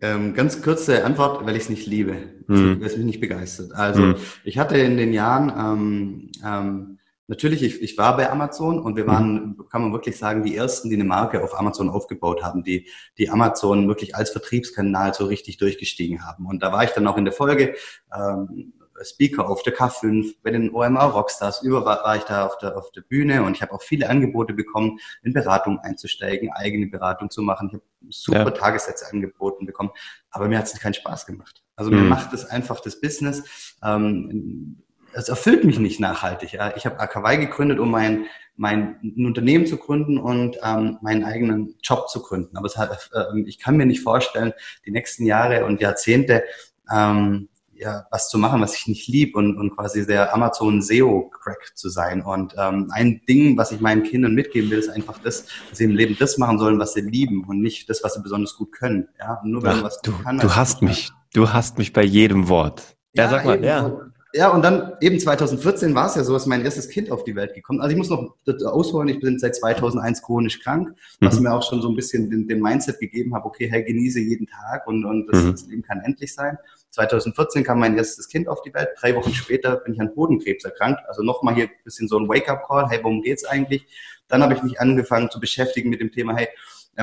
Ähm, 0.00 0.34
ganz 0.34 0.62
kurze 0.62 1.04
Antwort, 1.04 1.44
weil 1.44 1.56
ich 1.56 1.64
es 1.64 1.68
nicht 1.70 1.86
liebe, 1.86 2.16
mhm. 2.46 2.80
es 2.84 2.96
mich 2.96 3.06
nicht 3.06 3.20
begeistert. 3.20 3.72
Also 3.72 4.02
mhm. 4.02 4.16
ich 4.44 4.58
hatte 4.58 4.78
in 4.78 4.96
den 4.96 5.12
Jahren 5.12 5.52
ähm, 5.56 6.30
ähm, 6.44 6.98
natürlich, 7.26 7.62
ich, 7.62 7.82
ich 7.82 7.98
war 7.98 8.16
bei 8.16 8.30
Amazon 8.30 8.78
und 8.78 8.96
wir 8.96 9.04
mhm. 9.04 9.08
waren, 9.08 9.58
kann 9.70 9.82
man 9.82 9.92
wirklich 9.92 10.16
sagen, 10.16 10.44
die 10.44 10.56
ersten, 10.56 10.88
die 10.88 10.94
eine 10.94 11.04
Marke 11.04 11.42
auf 11.42 11.58
Amazon 11.58 11.90
aufgebaut 11.90 12.44
haben, 12.44 12.62
die 12.62 12.88
die 13.18 13.28
Amazon 13.28 13.88
wirklich 13.88 14.14
als 14.14 14.30
Vertriebskanal 14.30 15.14
so 15.14 15.26
richtig 15.26 15.56
durchgestiegen 15.58 16.24
haben. 16.24 16.46
Und 16.46 16.62
da 16.62 16.72
war 16.72 16.84
ich 16.84 16.90
dann 16.90 17.06
auch 17.08 17.16
in 17.16 17.24
der 17.24 17.34
Folge 17.34 17.74
ähm, 18.14 18.72
Speaker 19.04 19.48
auf 19.48 19.62
der 19.62 19.74
K5, 19.74 20.34
bei 20.42 20.50
den 20.50 20.72
OMR 20.72 21.04
Rockstars, 21.04 21.62
überall 21.62 21.98
war 22.02 22.16
ich 22.16 22.24
da 22.24 22.46
auf 22.46 22.58
der, 22.58 22.76
auf 22.76 22.90
der 22.92 23.02
Bühne 23.02 23.42
und 23.42 23.54
ich 23.54 23.62
habe 23.62 23.72
auch 23.72 23.82
viele 23.82 24.08
Angebote 24.08 24.52
bekommen, 24.52 24.98
in 25.22 25.32
Beratung 25.32 25.78
einzusteigen, 25.80 26.50
eigene 26.52 26.86
Beratung 26.86 27.30
zu 27.30 27.42
machen. 27.42 27.68
Ich 27.68 27.74
habe 27.74 27.84
super 28.10 28.44
ja. 28.44 28.50
Tagessätze 28.50 29.06
angeboten 29.12 29.66
bekommen, 29.66 29.90
aber 30.30 30.48
mir 30.48 30.58
hat 30.58 30.66
es 30.66 30.78
keinen 30.78 30.94
Spaß 30.94 31.26
gemacht. 31.26 31.62
Also 31.76 31.90
mhm. 31.90 32.02
mir 32.02 32.04
macht 32.04 32.32
es 32.32 32.44
einfach 32.44 32.80
das 32.80 33.00
Business. 33.00 33.76
Ähm, 33.82 34.82
es 35.12 35.28
erfüllt 35.28 35.64
mich 35.64 35.78
nicht 35.78 36.00
nachhaltig. 36.00 36.52
Ja. 36.52 36.76
Ich 36.76 36.86
habe 36.86 37.00
AKW 37.00 37.38
gegründet, 37.38 37.78
um 37.78 37.90
mein, 37.90 38.26
mein 38.56 38.98
ein 39.02 39.26
Unternehmen 39.26 39.66
zu 39.66 39.76
gründen 39.76 40.18
und 40.18 40.58
ähm, 40.62 40.98
meinen 41.00 41.24
eigenen 41.24 41.76
Job 41.82 42.08
zu 42.08 42.22
gründen. 42.22 42.56
Aber 42.56 42.66
es 42.66 42.76
hat, 42.76 43.10
äh, 43.12 43.40
ich 43.46 43.58
kann 43.58 43.76
mir 43.76 43.86
nicht 43.86 44.02
vorstellen, 44.02 44.52
die 44.84 44.90
nächsten 44.90 45.24
Jahre 45.24 45.64
und 45.64 45.80
Jahrzehnte 45.80 46.44
ähm, 46.92 47.48
ja, 47.78 48.06
was 48.10 48.28
zu 48.28 48.38
machen, 48.38 48.60
was 48.60 48.74
ich 48.76 48.86
nicht 48.86 49.08
lieb 49.08 49.36
und, 49.36 49.56
und 49.56 49.76
quasi 49.76 50.06
der 50.06 50.34
Amazon 50.34 50.82
SEO-Crack 50.82 51.72
zu 51.76 51.88
sein. 51.88 52.22
Und 52.22 52.54
ähm, 52.58 52.90
ein 52.92 53.22
Ding, 53.28 53.56
was 53.56 53.72
ich 53.72 53.80
meinen 53.80 54.02
Kindern 54.02 54.34
mitgeben 54.34 54.70
will, 54.70 54.78
ist 54.78 54.88
einfach 54.88 55.18
das, 55.18 55.46
dass 55.68 55.78
sie 55.78 55.84
im 55.84 55.94
Leben 55.94 56.16
das 56.18 56.38
machen 56.38 56.58
sollen, 56.58 56.78
was 56.78 56.94
sie 56.94 57.02
lieben 57.02 57.44
und 57.44 57.60
nicht 57.60 57.88
das, 57.88 58.02
was 58.02 58.14
sie 58.14 58.22
besonders 58.22 58.56
gut 58.56 58.72
können. 58.72 59.08
Ja, 59.18 59.40
nur 59.44 59.62
wenn 59.62 59.70
Ach, 59.70 59.84
was 59.84 60.00
du, 60.02 60.12
kann, 60.18 60.38
du 60.38 60.54
hast 60.54 60.82
mich, 60.82 61.10
du 61.32 61.52
hast 61.52 61.78
mich 61.78 61.92
bei 61.92 62.02
jedem 62.02 62.48
Wort. 62.48 62.96
Ja, 63.12 63.24
ja 63.24 63.30
sag 63.30 63.44
mal, 63.44 63.64
ja. 63.64 64.08
Ja, 64.34 64.50
und 64.50 64.62
dann 64.62 64.92
eben 65.00 65.18
2014 65.18 65.94
war 65.94 66.06
es 66.06 66.14
ja 66.14 66.22
so, 66.22 66.34
dass 66.34 66.44
mein 66.44 66.62
erstes 66.62 66.90
Kind 66.90 67.10
auf 67.10 67.24
die 67.24 67.34
Welt 67.34 67.54
gekommen. 67.54 67.80
Also 67.80 67.92
ich 67.92 67.96
muss 67.96 68.10
noch 68.10 68.36
ausholen, 68.66 69.08
ich 69.08 69.20
bin 69.20 69.38
seit 69.38 69.56
2001 69.56 70.22
chronisch 70.22 70.60
krank, 70.60 70.94
was 71.20 71.36
mhm. 71.36 71.44
mir 71.44 71.54
auch 71.54 71.62
schon 71.62 71.80
so 71.80 71.88
ein 71.88 71.96
bisschen 71.96 72.28
den, 72.28 72.46
den 72.46 72.60
Mindset 72.60 73.00
gegeben 73.00 73.34
hat, 73.34 73.44
okay, 73.46 73.68
hey, 73.70 73.82
genieße 73.82 74.20
jeden 74.20 74.46
Tag 74.46 74.86
und, 74.86 75.06
und 75.06 75.28
das, 75.28 75.42
mhm. 75.42 75.52
das, 75.52 75.66
Leben 75.66 75.82
kann 75.82 76.00
endlich 76.04 76.34
sein. 76.34 76.58
2014 76.98 77.62
kam 77.62 77.78
mein 77.78 77.96
erstes 77.96 78.28
Kind 78.28 78.48
auf 78.48 78.60
die 78.62 78.74
Welt, 78.74 78.88
drei 78.98 79.14
Wochen 79.14 79.32
später 79.32 79.76
bin 79.76 79.94
ich 79.94 80.00
an 80.00 80.10
Hodenkrebs 80.16 80.64
erkrankt. 80.64 81.00
Also 81.06 81.22
nochmal 81.22 81.54
hier 81.54 81.64
ein 81.66 81.84
bisschen 81.84 82.08
so 82.08 82.18
ein 82.18 82.28
Wake-up-Call, 82.28 82.88
hey, 82.90 82.98
worum 83.02 83.22
geht's 83.22 83.44
eigentlich? 83.44 83.86
Dann 84.26 84.42
habe 84.42 84.54
ich 84.54 84.62
mich 84.62 84.80
angefangen 84.80 85.30
zu 85.30 85.38
beschäftigen 85.38 85.90
mit 85.90 86.00
dem 86.00 86.10
Thema, 86.10 86.36
hey, 86.36 86.48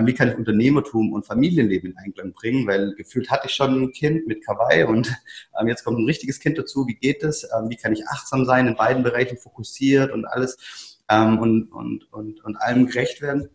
wie 0.04 0.14
kann 0.14 0.28
ich 0.28 0.36
Unternehmertum 0.36 1.14
und 1.14 1.26
Familienleben 1.26 1.92
in 1.92 1.98
Einklang 1.98 2.34
bringen, 2.34 2.68
weil 2.68 2.94
gefühlt 2.96 3.32
hatte 3.32 3.48
ich 3.48 3.54
schon 3.54 3.82
ein 3.82 3.92
Kind 3.94 4.28
mit 4.28 4.46
Kawaii 4.46 4.84
und 4.84 5.16
ähm, 5.60 5.70
jetzt 5.70 5.86
kommt 5.86 5.98
ein 5.98 6.06
richtiges 6.06 6.42
Kind 6.42 6.58
dazu. 6.58 6.86
Wie 6.88 6.96
geht 6.96 7.24
es? 7.24 7.44
Ähm, 7.44 7.70
wie 7.70 7.78
kann 7.78 7.94
ich 7.94 8.06
achtsam 8.08 8.44
sein, 8.44 8.68
in 8.68 8.76
beiden 8.76 9.04
Bereichen 9.04 9.38
fokussiert 9.38 10.12
und 10.12 10.26
alles 10.26 11.00
ähm, 11.10 11.40
und, 11.40 11.72
und, 11.72 12.12
und, 12.12 12.44
und 12.44 12.58
allem 12.58 12.88
gerecht 12.88 13.22
werden? 13.22 13.50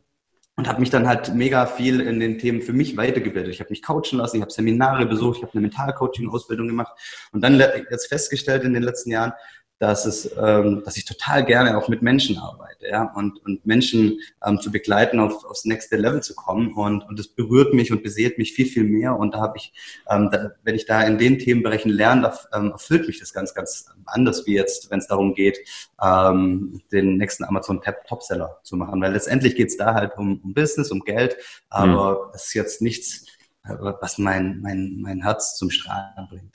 Und 0.61 0.69
habe 0.69 0.81
mich 0.81 0.91
dann 0.91 1.09
halt 1.09 1.35
mega 1.35 1.65
viel 1.65 2.01
in 2.01 2.21
den 2.21 2.37
Themen 2.37 2.61
für 2.61 2.75
mich 2.75 2.95
weitergebildet. 2.95 3.55
Ich 3.55 3.61
habe 3.61 3.71
mich 3.71 3.83
coachen 3.83 4.19
lassen, 4.19 4.37
ich 4.37 4.43
habe 4.43 4.53
Seminare 4.53 5.07
besucht, 5.07 5.39
ich 5.39 5.43
habe 5.43 5.55
eine 5.55 5.63
Mentalcoaching-Ausbildung 5.63 6.69
gemacht 6.69 6.93
und 7.33 7.41
dann 7.41 7.59
jetzt 7.59 8.09
festgestellt 8.09 8.65
in 8.65 8.75
den 8.75 8.83
letzten 8.83 9.11
Jahren, 9.11 9.33
dass 9.81 10.05
es, 10.05 10.31
ähm, 10.39 10.83
dass 10.85 10.99
ich 10.99 11.07
total 11.07 11.43
gerne 11.43 11.79
auch 11.79 11.89
mit 11.89 12.03
Menschen 12.03 12.37
arbeite, 12.37 12.87
ja, 12.87 13.11
und, 13.15 13.43
und 13.47 13.65
Menschen 13.65 14.21
ähm, 14.45 14.61
zu 14.61 14.71
begleiten, 14.71 15.19
auf, 15.19 15.43
aufs 15.47 15.65
nächste 15.65 15.97
Level 15.97 16.23
zu 16.23 16.35
kommen. 16.35 16.75
Und, 16.75 17.03
und 17.09 17.19
das 17.19 17.29
berührt 17.29 17.73
mich 17.73 17.91
und 17.91 18.03
beseelt 18.03 18.37
mich 18.37 18.53
viel, 18.53 18.67
viel 18.67 18.85
mehr. 18.85 19.19
Und 19.19 19.35
da 19.35 19.41
habe 19.41 19.57
ich, 19.57 19.73
ähm, 20.11 20.29
da, 20.31 20.51
wenn 20.65 20.75
ich 20.75 20.85
da 20.85 21.03
in 21.03 21.17
den 21.17 21.39
Themenbereichen 21.39 21.91
lerne, 21.91 22.23
da, 22.23 22.59
ähm, 22.59 22.73
erfüllt 22.73 23.07
mich 23.07 23.21
das 23.21 23.33
ganz, 23.33 23.55
ganz 23.55 23.87
anders, 24.05 24.47
wie 24.47 24.55
jetzt, 24.55 24.91
wenn 24.91 24.99
es 24.99 25.07
darum 25.07 25.35
geht, 25.35 25.59
ähm, 26.03 26.83
den 26.93 27.17
nächsten 27.17 27.45
Amazon 27.45 27.81
Topseller 28.07 28.61
zu 28.63 28.77
machen. 28.77 29.01
Weil 29.01 29.15
letztendlich 29.15 29.57
geht 29.57 29.69
es 29.69 29.79
da 29.79 29.95
halt 29.95 30.13
um, 30.19 30.43
um 30.45 30.53
Business, 30.53 30.91
um 30.91 31.01
Geld, 31.01 31.39
aber 31.71 32.27
mhm. 32.27 32.33
es 32.35 32.49
ist 32.49 32.55
jetzt 32.55 32.83
nichts, 32.83 33.25
äh, 33.65 33.77
was 33.79 34.19
mein, 34.19 34.61
mein, 34.61 34.99
mein 35.01 35.23
Herz 35.23 35.57
zum 35.57 35.71
Strahlen 35.71 36.29
bringt. 36.29 36.55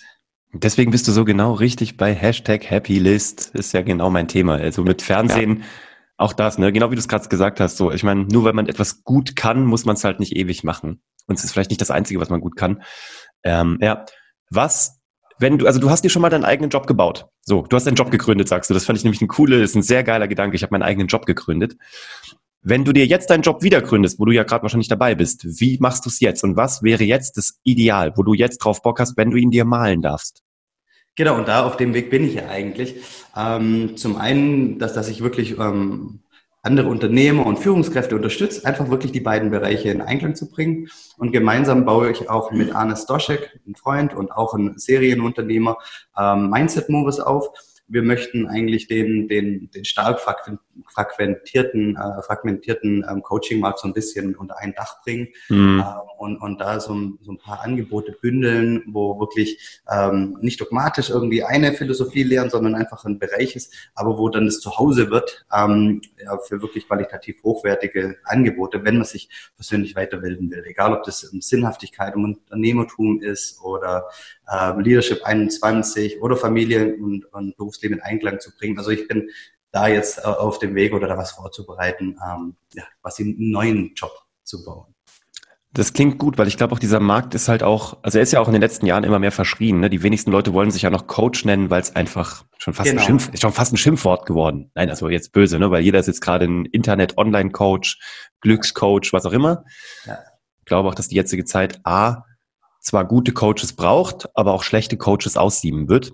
Deswegen 0.61 0.91
bist 0.91 1.07
du 1.07 1.11
so 1.11 1.25
genau 1.25 1.53
richtig 1.53 1.97
bei 1.97 2.13
Hashtag 2.13 2.69
Happy 2.69 2.97
List. 2.97 3.51
Ist 3.53 3.73
ja 3.73 3.81
genau 3.81 4.09
mein 4.09 4.27
Thema. 4.27 4.55
Also 4.55 4.83
mit 4.83 5.01
Fernsehen, 5.01 5.59
ja. 5.59 5.65
auch 6.17 6.33
das, 6.33 6.57
ne? 6.57 6.71
Genau 6.71 6.91
wie 6.91 6.95
du 6.95 6.99
es 6.99 7.07
gerade 7.07 7.27
gesagt 7.27 7.59
hast. 7.59 7.77
So, 7.77 7.91
ich 7.91 8.03
meine, 8.03 8.23
nur 8.23 8.45
weil 8.45 8.53
man 8.53 8.67
etwas 8.67 9.03
gut 9.03 9.35
kann, 9.35 9.65
muss 9.65 9.85
man 9.85 9.95
es 9.95 10.03
halt 10.03 10.19
nicht 10.19 10.35
ewig 10.35 10.63
machen. 10.63 11.01
Und 11.27 11.37
es 11.37 11.43
ist 11.43 11.51
vielleicht 11.51 11.71
nicht 11.71 11.81
das 11.81 11.91
Einzige, 11.91 12.19
was 12.19 12.29
man 12.29 12.39
gut 12.39 12.55
kann. 12.55 12.83
Ähm, 13.43 13.79
ja. 13.81 14.05
Was, 14.49 15.01
wenn 15.39 15.57
du, 15.57 15.67
also 15.67 15.79
du 15.79 15.89
hast 15.89 16.03
dir 16.03 16.09
schon 16.09 16.21
mal 16.21 16.29
deinen 16.29 16.45
eigenen 16.45 16.69
Job 16.69 16.87
gebaut. 16.87 17.27
So, 17.41 17.63
du 17.63 17.75
hast 17.75 17.85
deinen 17.85 17.95
Job 17.95 18.11
gegründet, 18.11 18.47
sagst 18.47 18.69
du. 18.69 18.73
Das 18.73 18.85
fand 18.85 18.97
ich 18.97 19.03
nämlich 19.03 19.21
ein 19.21 19.27
cooler, 19.27 19.57
ist 19.57 19.75
ein 19.75 19.81
sehr 19.81 20.03
geiler 20.03 20.27
Gedanke. 20.27 20.55
Ich 20.55 20.63
habe 20.63 20.71
meinen 20.71 20.83
eigenen 20.83 21.07
Job 21.07 21.25
gegründet. 21.25 21.75
Wenn 22.61 22.83
du 22.83 22.93
dir 22.93 23.05
jetzt 23.05 23.29
deinen 23.29 23.43
Job 23.43 23.61
wieder 23.61 23.81
gründest, 23.81 24.19
wo 24.19 24.25
du 24.25 24.31
ja 24.31 24.43
gerade 24.43 24.63
wahrscheinlich 24.63 24.87
dabei 24.87 25.13
bist, 25.13 25.45
wie 25.59 25.77
machst 25.79 26.05
du 26.05 26.09
es 26.09 26.19
jetzt? 26.19 26.43
Und 26.43 26.55
was 26.55 26.81
wäre 26.81 27.03
jetzt 27.03 27.37
das 27.37 27.59
Ideal, 27.63 28.13
wo 28.15 28.23
du 28.23 28.33
jetzt 28.33 28.57
drauf 28.59 28.81
Bock 28.81 28.99
hast, 28.99 29.17
wenn 29.17 29.29
du 29.29 29.37
ihn 29.37 29.51
dir 29.51 29.65
malen 29.65 30.01
darfst? 30.01 30.44
Genau, 31.15 31.35
und 31.37 31.47
da 31.47 31.65
auf 31.65 31.77
dem 31.77 31.93
Weg 31.93 32.09
bin 32.09 32.25
ich 32.25 32.35
ja 32.35 32.47
eigentlich. 32.49 32.95
Ähm, 33.35 33.95
zum 33.95 34.17
einen, 34.17 34.79
dass, 34.79 34.93
dass 34.93 35.07
ich 35.07 35.21
wirklich 35.21 35.57
ähm, 35.57 36.19
andere 36.61 36.89
Unternehmer 36.89 37.45
und 37.45 37.59
Führungskräfte 37.59 38.15
unterstützt, 38.15 38.65
einfach 38.65 38.89
wirklich 38.89 39.11
die 39.11 39.21
beiden 39.21 39.51
Bereiche 39.51 39.89
in 39.89 40.01
Einklang 40.01 40.35
zu 40.35 40.49
bringen. 40.49 40.89
Und 41.17 41.31
gemeinsam 41.31 41.85
baue 41.85 42.11
ich 42.11 42.29
auch 42.29 42.51
mit 42.51 42.75
Arne 42.75 42.97
Stoschek, 42.97 43.59
ein 43.65 43.75
Freund 43.75 44.13
und 44.13 44.31
auch 44.31 44.53
ein 44.53 44.77
Serienunternehmer, 44.77 45.77
ähm, 46.17 46.49
Mindset 46.49 46.89
Movers 46.89 47.19
auf 47.19 47.49
wir 47.87 48.03
möchten 48.03 48.47
eigentlich 48.47 48.87
den, 48.87 49.27
den, 49.27 49.69
den 49.71 49.85
stark 49.85 50.19
fragmentierten, 50.87 51.95
äh, 51.95 52.21
fragmentierten 52.21 53.05
ähm, 53.09 53.21
Coaching-Markt 53.21 53.79
so 53.79 53.87
ein 53.87 53.93
bisschen 53.93 54.35
unter 54.35 54.57
ein 54.59 54.73
Dach 54.73 55.01
bringen 55.03 55.29
mhm. 55.49 55.79
äh, 55.79 55.83
und, 56.17 56.37
und 56.37 56.59
da 56.59 56.79
so, 56.79 56.95
so 57.21 57.31
ein 57.31 57.37
paar 57.37 57.61
Angebote 57.61 58.13
bündeln, 58.21 58.83
wo 58.87 59.19
wirklich 59.19 59.81
ähm, 59.91 60.37
nicht 60.41 60.59
dogmatisch 60.59 61.09
irgendwie 61.09 61.43
eine 61.43 61.73
Philosophie 61.73 62.23
lernen, 62.23 62.49
sondern 62.49 62.75
einfach 62.75 63.05
ein 63.05 63.19
Bereich 63.19 63.55
ist, 63.55 63.73
aber 63.95 64.17
wo 64.17 64.29
dann 64.29 64.45
das 64.45 64.59
Zuhause 64.59 65.09
wird 65.09 65.45
ähm, 65.53 66.01
ja, 66.23 66.37
für 66.37 66.61
wirklich 66.61 66.87
qualitativ 66.87 67.43
hochwertige 67.43 68.17
Angebote, 68.25 68.83
wenn 68.83 68.97
man 68.97 69.05
sich 69.05 69.29
persönlich 69.55 69.95
weiterbilden 69.95 70.51
will. 70.51 70.63
Egal, 70.65 70.93
ob 70.93 71.03
das 71.03 71.23
um 71.25 71.41
Sinnhaftigkeit, 71.41 72.15
um 72.15 72.25
Unternehmertum 72.25 73.21
ist 73.21 73.61
oder 73.61 74.05
äh, 74.47 74.79
Leadership 74.81 75.23
21 75.23 76.21
oder 76.21 76.35
Familie 76.35 76.95
und, 76.95 77.25
und 77.33 77.57
Berufsleben 77.57 77.97
in 77.97 78.03
Einklang 78.03 78.39
zu 78.39 78.55
bringen. 78.57 78.77
Also 78.77 78.91
ich 78.91 79.07
bin 79.07 79.29
da 79.75 79.87
jetzt 79.87 80.19
äh, 80.19 80.21
auf 80.21 80.59
dem 80.59 80.73
Weg 80.73 80.93
oder 80.93 81.07
da 81.07 81.17
was 81.17 81.31
vorzubereiten, 81.31 82.17
ähm, 82.25 82.55
ja, 82.73 82.83
was 83.01 83.19
einen 83.19 83.51
neuen 83.51 83.93
Job 83.93 84.11
zu 84.43 84.63
bauen. 84.63 84.95
Das 85.73 85.91
klingt 85.91 86.17
gut, 86.19 86.37
weil 86.37 86.47
ich 86.47 86.55
glaube 86.55 86.73
auch 86.73 86.79
dieser 86.79 87.01
Markt 87.01 87.35
ist 87.35 87.49
halt 87.49 87.61
auch, 87.61 87.97
also 88.01 88.17
er 88.17 88.23
ist 88.23 88.31
ja 88.31 88.39
auch 88.39 88.47
in 88.47 88.53
den 88.53 88.61
letzten 88.61 88.85
Jahren 88.85 89.03
immer 89.03 89.19
mehr 89.19 89.33
verschrien. 89.33 89.81
Ne? 89.81 89.89
Die 89.89 90.03
wenigsten 90.03 90.31
Leute 90.31 90.53
wollen 90.53 90.71
sich 90.71 90.83
ja 90.83 90.89
noch 90.89 91.05
Coach 91.05 91.43
nennen, 91.43 91.69
weil 91.69 91.81
es 91.81 91.97
einfach 91.97 92.45
schon 92.57 92.73
fast 92.73 92.89
genau. 92.89 93.01
ein 93.01 93.05
Schimpf, 93.05 93.33
ist 93.33 93.41
schon 93.41 93.51
fast 93.51 93.73
ein 93.73 93.77
Schimpfwort 93.77 94.25
geworden. 94.25 94.71
Nein, 94.73 94.89
also 94.89 95.09
jetzt 95.09 95.33
böse, 95.33 95.59
ne? 95.59 95.71
Weil 95.71 95.83
jeder 95.83 95.99
ist 95.99 96.07
jetzt 96.07 96.21
gerade 96.21 96.45
ein 96.45 96.63
Internet-Online-Coach, 96.63 97.99
Glückscoach, 98.39 99.11
was 99.11 99.25
auch 99.25 99.33
immer. 99.33 99.65
Ja. 100.05 100.19
Ich 100.59 100.65
glaube 100.65 100.87
auch, 100.87 100.95
dass 100.95 101.09
die 101.09 101.15
jetzige 101.15 101.43
Zeit 101.43 101.81
A 101.83 102.23
zwar 102.79 103.03
gute 103.03 103.33
Coaches 103.33 103.73
braucht, 103.73 104.29
aber 104.33 104.53
auch 104.53 104.63
schlechte 104.63 104.95
Coaches 104.95 105.35
aussieben 105.35 105.89
wird. 105.89 106.13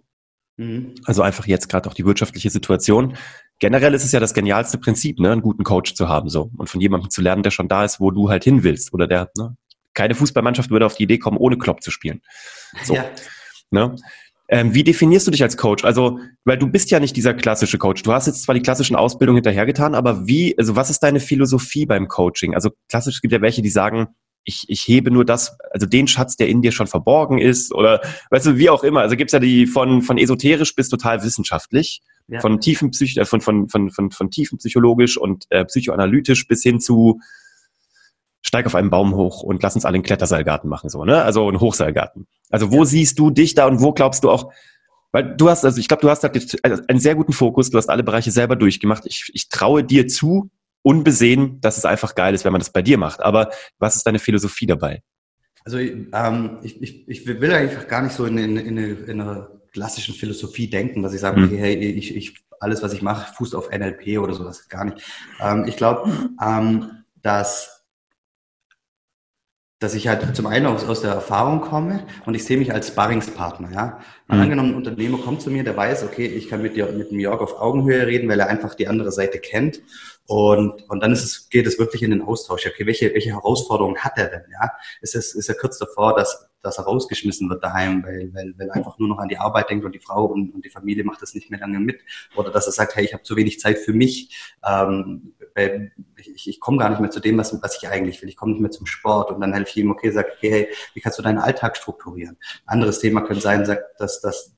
Mhm. 0.58 0.96
Also 1.06 1.22
einfach 1.22 1.46
jetzt 1.46 1.70
gerade 1.70 1.88
auch 1.88 1.94
die 1.94 2.06
wirtschaftliche 2.06 2.50
Situation. 2.50 3.16
Generell 3.62 3.94
ist 3.94 4.04
es 4.04 4.12
ja 4.12 4.20
das 4.20 4.34
genialste 4.34 4.80
Prinzip, 4.80 5.20
ne, 5.20 5.32
einen 5.32 5.42
guten 5.42 5.64
Coach 5.64 5.94
zu 5.94 6.10
haben, 6.10 6.30
so. 6.30 6.50
Und 6.58 6.70
von 6.70 6.82
jemandem 6.82 7.12
zu 7.12 7.22
lernen, 7.22 7.44
der 7.44 7.52
schon 7.52 7.68
da 7.68 7.86
ist, 7.86 8.00
wo 8.00 8.12
du 8.12 8.28
halt 8.30 8.44
hin 8.44 8.64
willst. 8.64 8.92
Oder 8.92 9.08
der, 9.08 9.30
ne, 9.38 9.56
keine 9.94 10.16
Fußballmannschaft 10.16 10.72
würde 10.72 10.86
auf 10.86 10.96
die 10.96 11.04
Idee 11.04 11.20
kommen, 11.20 11.38
ohne 11.38 11.58
Klopp 11.58 11.82
zu 11.84 11.92
spielen. 11.92 12.22
So. 12.84 12.96
Ja. 12.96 13.06
Ne? 13.70 13.96
Ähm, 14.50 14.74
wie 14.74 14.84
definierst 14.84 15.28
du 15.28 15.32
dich 15.32 15.44
als 15.44 15.58
Coach? 15.58 15.86
Also, 15.86 16.20
weil 16.44 16.58
du 16.58 16.68
bist 16.68 16.92
ja 16.92 17.00
nicht 17.00 17.16
dieser 17.16 17.34
klassische 17.34 17.78
Coach. 17.78 18.04
Du 18.04 18.12
hast 18.12 18.28
jetzt 18.28 18.44
zwar 18.44 18.56
die 18.56 18.62
klassischen 18.62 18.96
Ausbildungen 18.96 19.38
hinterhergetan, 19.38 19.96
aber 19.96 20.28
wie, 20.28 20.58
also 20.58 20.76
was 20.76 20.90
ist 20.90 21.00
deine 21.00 21.20
Philosophie 21.20 21.86
beim 21.86 22.08
Coaching? 22.08 22.54
Also 22.56 22.72
klassisch 22.90 23.22
gibt 23.22 23.32
ja 23.32 23.42
welche, 23.42 23.62
die 23.62 23.70
sagen, 23.70 24.08
ich, 24.44 24.66
ich 24.68 24.88
hebe 24.88 25.12
nur 25.12 25.24
das, 25.24 25.56
also 25.72 25.86
den 25.86 26.08
Schatz, 26.08 26.36
der 26.36 26.50
in 26.50 26.62
dir 26.62 26.72
schon 26.72 26.88
verborgen 26.88 27.38
ist 27.38 27.74
oder 27.74 28.02
weißt 28.32 28.48
du, 28.48 28.58
wie 28.58 28.70
auch 28.70 28.84
immer. 28.84 29.02
Also 29.02 29.16
gibt's 29.16 29.34
ja 29.34 29.40
die 29.40 29.68
von, 29.68 30.02
von 30.02 30.18
esoterisch 30.18 30.76
bis 30.76 30.90
total 30.90 31.24
wissenschaftlich, 31.24 32.02
ja. 32.28 32.40
von 32.40 32.60
tiefen 32.60 32.92
Psych 32.92 33.18
äh, 33.18 33.26
von, 33.26 33.42
von, 33.42 33.70
von, 33.70 33.90
von, 33.90 34.12
von 34.12 34.32
tiefen 34.32 34.58
psychologisch 34.58 35.18
und 35.18 35.46
äh, 35.50 35.66
psychoanalytisch 35.66 36.48
bis 36.48 36.64
hin 36.64 36.80
zu 36.80 37.20
steig 38.42 38.66
auf 38.66 38.76
einen 38.76 38.90
Baum 38.90 39.16
hoch 39.16 39.44
und 39.44 39.62
lass 39.62 39.76
uns 39.76 39.86
alle 39.86 39.96
einen 39.96 40.04
Kletterseilgarten 40.04 40.70
machen, 40.70 40.90
so, 40.90 41.06
ne? 41.06 41.22
Also 41.22 41.48
einen 41.48 41.60
Hochseilgarten. 41.60 42.28
Also 42.50 42.72
wo 42.72 42.80
ja. 42.80 42.86
siehst 42.86 43.20
du 43.20 43.30
dich 43.30 43.54
da 43.54 43.68
und 43.68 43.82
wo 43.82 43.94
glaubst 43.94 44.24
du 44.24 44.32
auch, 44.32 44.52
weil 45.12 45.36
du 45.36 45.50
hast, 45.50 45.64
also 45.64 45.80
ich 45.80 45.88
glaube, 45.88 46.02
du 46.02 46.10
hast 46.10 46.24
halt 46.24 46.90
einen 46.90 47.00
sehr 47.00 47.16
guten 47.16 47.34
Fokus, 47.34 47.70
du 47.70 47.78
hast 47.78 47.90
alle 47.90 48.04
Bereiche 48.04 48.32
selber 48.32 48.56
durchgemacht. 48.56 49.06
Ich, 49.06 49.30
ich 49.34 49.50
traue 49.50 49.84
dir 49.84 50.08
zu, 50.08 50.50
unbesehen, 50.84 51.62
dass 51.62 51.78
es 51.78 51.86
einfach 51.86 52.16
geil 52.16 52.34
ist, 52.34 52.46
wenn 52.46 52.52
man 52.52 52.62
das 52.62 52.72
bei 52.72 52.82
dir 52.82 52.98
macht. 52.98 53.22
Aber 53.22 53.52
was 53.80 53.96
ist 53.96 54.06
deine 54.08 54.20
Philosophie 54.20 54.66
dabei? 54.66 55.02
Also 55.64 55.78
ähm, 55.78 56.58
ich, 56.64 56.82
ich, 56.82 57.08
ich 57.08 57.28
will 57.28 57.54
eigentlich 57.54 57.88
gar 57.88 58.02
nicht 58.02 58.16
so 58.16 58.26
in, 58.26 58.38
in, 58.38 58.58
in, 58.58 58.78
eine, 58.78 58.88
in 58.88 59.22
einer 59.22 59.61
klassischen 59.72 60.16
Philosophie 60.16 60.70
denken, 60.70 61.02
dass 61.04 61.14
ich 61.14 61.22
sage, 61.22 61.38
hm. 61.38 61.46
okay, 61.46 61.58
hey, 61.58 61.76
ich, 61.76 62.16
ich, 62.16 62.36
alles, 62.60 62.82
was 62.84 62.94
ich 62.94 63.02
mache, 63.02 63.34
fußt 63.34 63.56
auf 63.56 63.70
NLP 63.72 64.20
oder 64.20 64.34
sowas, 64.34 64.70
gar 64.70 64.86
nicht. 64.86 65.02
Ähm, 65.40 65.66
ich 65.68 65.78
glaube, 65.78 66.12
ähm, 66.42 67.04
dass 67.22 67.81
dass 69.82 69.96
ich 69.96 70.08
halt 70.08 70.36
zum 70.36 70.46
einen 70.46 70.68
aus, 70.68 70.86
aus 70.86 71.02
der 71.02 71.12
Erfahrung 71.12 71.60
komme 71.60 72.06
und 72.28 72.36
ich 72.36 72.46
sehe 72.46 72.58
mich 72.58 72.72
als 72.72 72.90
Sparringspartner. 72.90 73.72
Ja? 73.74 74.00
Mhm. 74.28 74.42
Angenommen, 74.42 74.70
ein 74.70 74.76
Unternehmer 74.76 75.18
kommt 75.18 75.42
zu 75.42 75.50
mir, 75.50 75.64
der 75.64 75.76
weiß, 75.76 76.04
okay, 76.04 76.28
ich 76.28 76.50
kann 76.50 76.62
mit, 76.62 76.76
dir, 76.76 76.92
mit 76.92 77.10
dem 77.10 77.20
Jörg 77.20 77.42
auf 77.42 77.60
Augenhöhe 77.60 78.06
reden, 78.06 78.30
weil 78.30 78.40
er 78.40 78.48
einfach 78.48 78.76
die 78.76 78.88
andere 78.88 79.12
Seite 79.12 79.40
kennt 79.40 79.82
und, 80.28 80.88
und 80.88 81.02
dann 81.02 81.12
ist 81.12 81.24
es, 81.24 81.50
geht 81.50 81.66
es 81.66 81.80
wirklich 81.80 82.04
in 82.04 82.12
den 82.12 82.22
Austausch. 82.22 82.66
Okay, 82.68 82.86
welche, 82.86 83.14
welche 83.14 83.32
Herausforderungen 83.32 83.98
hat 83.98 84.18
er 84.18 84.30
denn? 84.30 84.44
Ja, 84.52 84.72
ist 85.02 85.16
es, 85.16 85.34
ist 85.34 85.50
er 85.50 85.56
kurz 85.56 85.80
davor, 85.80 86.16
dass, 86.16 86.48
dass 86.62 86.78
er 86.78 86.84
rausgeschmissen 86.84 87.50
wird 87.50 87.64
daheim, 87.64 88.04
weil, 88.04 88.30
weil, 88.34 88.54
weil 88.58 88.68
er 88.70 88.76
einfach 88.76 89.00
nur 89.00 89.10
noch 89.10 89.18
an 89.18 89.30
die 89.30 89.40
Arbeit 89.40 89.70
denkt 89.72 89.84
und 89.84 89.96
die 89.96 90.00
Frau 90.00 90.26
und, 90.26 90.54
und 90.54 90.64
die 90.64 90.70
Familie 90.70 91.04
macht 91.04 91.24
das 91.24 91.34
nicht 91.34 91.50
mehr 91.50 91.60
lange 91.60 91.80
mit. 91.80 92.02
Oder 92.36 92.52
dass 92.52 92.68
er 92.68 92.72
sagt, 92.72 92.96
hey, 92.96 93.04
ich 93.04 93.14
habe 93.14 93.24
zu 93.24 93.36
wenig 93.36 93.60
Zeit 93.60 93.80
für 93.80 93.94
mich. 93.94 94.56
Ähm, 94.64 95.34
ich, 95.56 96.48
ich 96.48 96.60
komme 96.60 96.78
gar 96.78 96.90
nicht 96.90 97.00
mehr 97.00 97.10
zu 97.10 97.20
dem, 97.20 97.38
was, 97.38 97.62
was 97.62 97.78
ich 97.82 97.88
eigentlich 97.90 98.22
will. 98.22 98.30
Ich 98.30 98.36
komme 98.36 98.54
nicht 98.54 98.62
mehr 98.62 98.72
zum 98.72 98.86
Sport. 98.86 99.32
Und 99.32 99.42
dann 99.42 99.54
helfe 99.54 99.72
ich 99.72 99.78
ihm, 99.78 99.92
okay, 99.92 100.12
sag, 100.12 100.28
okay, 100.38 100.52
hey, 100.52 100.68
wie 100.94 101.02
kannst 101.02 101.20
du 101.20 101.24
deinen 101.24 101.38
Alltag 101.38 101.78
strukturieren? 101.78 102.38
Anderes 102.66 103.00
Thema 103.00 103.22
könnte 103.22 103.42
sein, 103.42 103.66
sagt, 103.66 104.00
dass, 104.00 104.22
dass 104.22 104.54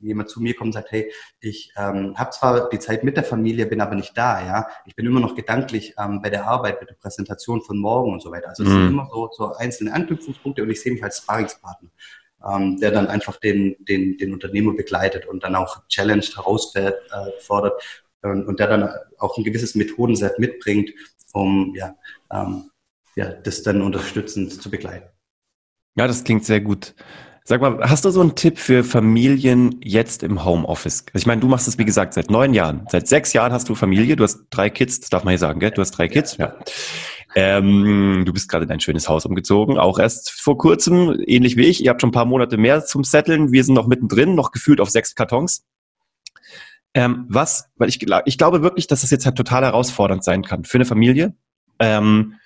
jemand 0.00 0.28
zu 0.28 0.40
mir 0.40 0.54
kommt 0.54 0.68
und 0.68 0.72
sagt, 0.72 0.92
hey, 0.92 1.12
ich 1.40 1.72
ähm, 1.76 2.14
habe 2.16 2.30
zwar 2.30 2.68
die 2.68 2.78
Zeit 2.78 3.04
mit 3.04 3.16
der 3.16 3.24
Familie, 3.24 3.66
bin 3.66 3.80
aber 3.80 3.94
nicht 3.94 4.16
da, 4.16 4.44
ja. 4.44 4.66
Ich 4.86 4.94
bin 4.94 5.06
immer 5.06 5.20
noch 5.20 5.34
gedanklich 5.34 5.94
ähm, 5.98 6.22
bei 6.22 6.30
der 6.30 6.46
Arbeit, 6.46 6.80
bei 6.80 6.86
der 6.86 6.94
Präsentation 6.94 7.62
von 7.62 7.78
morgen 7.78 8.12
und 8.12 8.22
so 8.22 8.30
weiter. 8.30 8.48
Also 8.48 8.62
es 8.62 8.68
mhm. 8.68 8.74
sind 8.74 8.88
immer 8.88 9.08
so, 9.12 9.30
so 9.32 9.54
einzelne 9.54 9.92
Anknüpfungspunkte 9.92 10.62
und 10.62 10.70
ich 10.70 10.80
sehe 10.80 10.92
mich 10.92 11.04
als 11.04 11.18
Sparringspartner. 11.18 11.90
Ähm, 12.46 12.78
der 12.78 12.90
dann 12.90 13.08
einfach 13.08 13.36
den, 13.38 13.76
den, 13.80 14.18
den 14.18 14.34
Unternehmer 14.34 14.74
begleitet 14.74 15.26
und 15.26 15.42
dann 15.42 15.56
auch 15.56 15.88
challenged, 15.88 16.36
herausfordert 16.36 17.00
äh, 17.10 17.86
und 18.30 18.60
der 18.60 18.68
dann 18.68 18.88
auch 19.18 19.36
ein 19.38 19.44
gewisses 19.44 19.74
Methodenset 19.74 20.38
mitbringt, 20.38 20.90
um 21.32 21.74
ja, 21.76 21.94
ähm, 22.32 22.70
ja, 23.14 23.30
das 23.30 23.62
dann 23.62 23.82
unterstützend 23.82 24.52
zu 24.60 24.70
begleiten. 24.70 25.08
Ja, 25.96 26.06
das 26.06 26.24
klingt 26.24 26.44
sehr 26.44 26.60
gut. 26.60 26.94
Sag 27.48 27.60
mal, 27.60 27.78
hast 27.88 28.04
du 28.04 28.10
so 28.10 28.20
einen 28.20 28.34
Tipp 28.34 28.58
für 28.58 28.82
Familien 28.82 29.78
jetzt 29.80 30.24
im 30.24 30.44
Homeoffice? 30.44 31.04
Ich 31.14 31.26
meine, 31.26 31.40
du 31.40 31.46
machst 31.46 31.68
es 31.68 31.78
wie 31.78 31.84
gesagt 31.84 32.14
seit 32.14 32.28
neun 32.28 32.54
Jahren. 32.54 32.86
Seit 32.90 33.06
sechs 33.06 33.32
Jahren 33.32 33.52
hast 33.52 33.68
du 33.68 33.76
Familie, 33.76 34.16
du 34.16 34.24
hast 34.24 34.46
drei 34.50 34.68
Kids, 34.68 34.98
das 34.98 35.10
darf 35.10 35.22
man 35.22 35.30
hier 35.30 35.38
sagen, 35.38 35.60
gell? 35.60 35.70
Du 35.70 35.80
hast 35.80 35.92
drei 35.92 36.08
Kids, 36.08 36.38
ja. 36.38 36.56
Ähm, 37.36 38.24
du 38.26 38.32
bist 38.32 38.48
gerade 38.48 38.64
in 38.64 38.68
dein 38.68 38.80
schönes 38.80 39.08
Haus 39.08 39.26
umgezogen, 39.26 39.78
auch 39.78 40.00
erst 40.00 40.32
vor 40.32 40.58
kurzem, 40.58 41.22
ähnlich 41.24 41.56
wie 41.56 41.66
ich. 41.66 41.84
Ihr 41.84 41.90
habt 41.90 42.00
schon 42.00 42.08
ein 42.08 42.12
paar 42.12 42.24
Monate 42.24 42.56
mehr 42.56 42.84
zum 42.84 43.04
Setteln. 43.04 43.52
Wir 43.52 43.62
sind 43.62 43.74
noch 43.74 43.86
mittendrin, 43.86 44.34
noch 44.34 44.50
gefühlt 44.50 44.80
auf 44.80 44.90
sechs 44.90 45.14
Kartons. 45.14 45.64
Ähm, 46.96 47.26
was, 47.28 47.68
weil 47.76 47.90
ich, 47.90 47.98
ich 48.24 48.38
glaube 48.38 48.62
wirklich, 48.62 48.86
dass 48.86 49.02
das 49.02 49.10
jetzt 49.10 49.26
halt 49.26 49.36
total 49.36 49.64
herausfordernd 49.64 50.24
sein 50.24 50.42
kann 50.42 50.64
für 50.64 50.78
eine 50.78 50.86
Familie. 50.86 51.34
Ähm, 51.78 52.36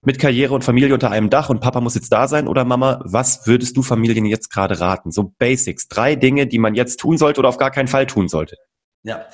mit 0.00 0.18
Karriere 0.18 0.54
und 0.54 0.64
Familie 0.64 0.94
unter 0.94 1.10
einem 1.10 1.28
Dach 1.28 1.50
und 1.50 1.60
Papa 1.60 1.82
muss 1.82 1.94
jetzt 1.94 2.10
da 2.10 2.26
sein 2.26 2.48
oder 2.48 2.64
Mama, 2.64 3.02
was 3.04 3.46
würdest 3.46 3.76
du 3.76 3.82
Familien 3.82 4.24
jetzt 4.24 4.48
gerade 4.48 4.80
raten? 4.80 5.10
So 5.10 5.34
Basics, 5.38 5.88
drei 5.88 6.16
Dinge, 6.16 6.46
die 6.46 6.58
man 6.58 6.74
jetzt 6.74 7.00
tun 7.00 7.18
sollte 7.18 7.40
oder 7.40 7.50
auf 7.50 7.58
gar 7.58 7.70
keinen 7.70 7.88
Fall 7.88 8.06
tun 8.06 8.28
sollte. 8.28 8.56
Ja, 9.02 9.26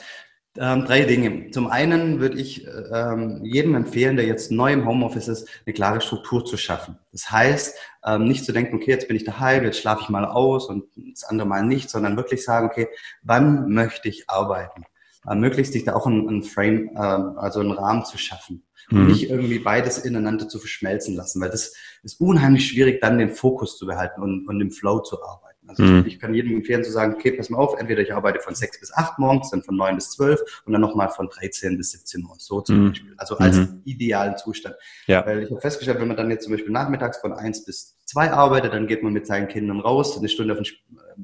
ähm, 0.58 0.84
drei 0.84 1.02
Dinge. 1.02 1.50
Zum 1.50 1.68
einen 1.68 2.20
würde 2.20 2.38
ich 2.38 2.66
ähm, 2.92 3.40
jedem 3.44 3.75
empfehlen, 3.75 4.16
der 4.16 4.26
jetzt 4.26 4.50
neu 4.50 4.72
im 4.72 4.86
Homeoffice 4.86 5.28
ist, 5.28 5.48
eine 5.64 5.75
klare 5.75 6.00
Struktur 6.00 6.44
zu 6.44 6.56
schaffen. 6.56 6.98
Das 7.12 7.30
heißt, 7.30 7.76
ähm, 8.04 8.26
nicht 8.28 8.44
zu 8.44 8.52
denken, 8.52 8.76
okay, 8.76 8.90
jetzt 8.90 9.08
bin 9.08 9.16
ich 9.16 9.25
daheim, 9.25 9.64
jetzt 9.64 9.78
schlafe 9.78 10.02
ich 10.02 10.08
mal 10.08 10.25
aus 10.25 10.68
und 10.68 10.84
das 11.12 11.25
andere 11.25 11.48
Mal 11.48 11.64
nicht, 11.64 11.90
sondern 11.90 12.16
wirklich 12.16 12.44
sagen, 12.44 12.66
okay, 12.66 12.88
wann 13.22 13.72
möchte 13.72 14.08
ich 14.08 14.28
arbeiten? 14.28 14.84
Äh, 15.28 15.34
möglichst 15.34 15.72
sich 15.72 15.84
da 15.84 15.94
auch 15.94 16.06
ein, 16.06 16.28
ein 16.28 16.42
Frame, 16.42 16.90
äh, 16.94 16.98
also 16.98 17.60
einen 17.60 17.72
Rahmen 17.72 18.04
zu 18.04 18.18
schaffen 18.18 18.62
und 18.90 19.02
mhm. 19.02 19.06
nicht 19.08 19.30
irgendwie 19.30 19.58
beides 19.58 19.98
ineinander 19.98 20.48
zu 20.48 20.58
verschmelzen 20.58 21.16
lassen, 21.16 21.40
weil 21.40 21.50
das 21.50 21.75
ist 22.02 22.20
unheimlich 22.20 22.68
schwierig, 22.68 23.00
dann 23.00 23.18
den 23.18 23.30
Fokus 23.30 23.76
zu 23.78 23.86
behalten 23.86 24.22
und, 24.22 24.46
und 24.48 24.60
im 24.60 24.70
Flow 24.70 25.00
zu 25.00 25.22
arbeiten. 25.22 25.46
Also 25.68 25.82
mhm. 25.82 26.04
ich, 26.06 26.18
kann 26.18 26.35
jedem 26.35 26.54
empfehlen 26.54 26.85
zu 26.85 26.92
sagen, 26.92 27.14
okay, 27.14 27.32
pass 27.32 27.50
mal 27.50 27.58
auf, 27.58 27.78
entweder 27.78 28.02
ich 28.02 28.12
arbeite 28.14 28.40
von 28.40 28.54
sechs 28.54 28.78
bis 28.78 28.92
acht 28.92 29.18
morgens, 29.18 29.50
dann 29.50 29.62
von 29.62 29.76
neun 29.76 29.96
bis 29.96 30.11
zwölf 30.11 30.40
und 30.64 30.73
dann 30.73 30.80
nochmal 30.80 31.08
von 31.11 31.28
13 31.28 31.76
bis 31.76 31.92
17 31.92 32.25
Uhr. 32.25 32.37
So 32.38 32.61
zum 32.61 32.85
mhm. 32.85 32.88
Beispiel. 32.90 33.14
Also 33.16 33.38
als 33.38 33.56
mhm. 33.56 33.82
idealen 33.85 34.37
Zustand. 34.37 34.76
Ja. 35.06 35.25
Weil 35.26 35.42
ich 35.42 35.50
habe 35.50 35.61
festgestellt, 35.61 36.00
wenn 36.00 36.08
man 36.08 36.16
dann 36.16 36.30
jetzt 36.30 36.44
zum 36.44 36.52
Beispiel 36.52 36.73
nachmittags 36.73 37.18
von 37.18 37.32
eins 37.32 37.64
bis 37.64 37.96
zwei 38.04 38.30
arbeitet, 38.30 38.73
dann 38.73 38.87
geht 38.87 39.02
man 39.02 39.12
mit 39.12 39.26
seinen 39.26 39.49
Kindern 39.49 39.80
raus, 39.80 40.16
eine 40.16 40.28
Stunde 40.28 40.52
auf 40.52 40.61
den 40.61 40.66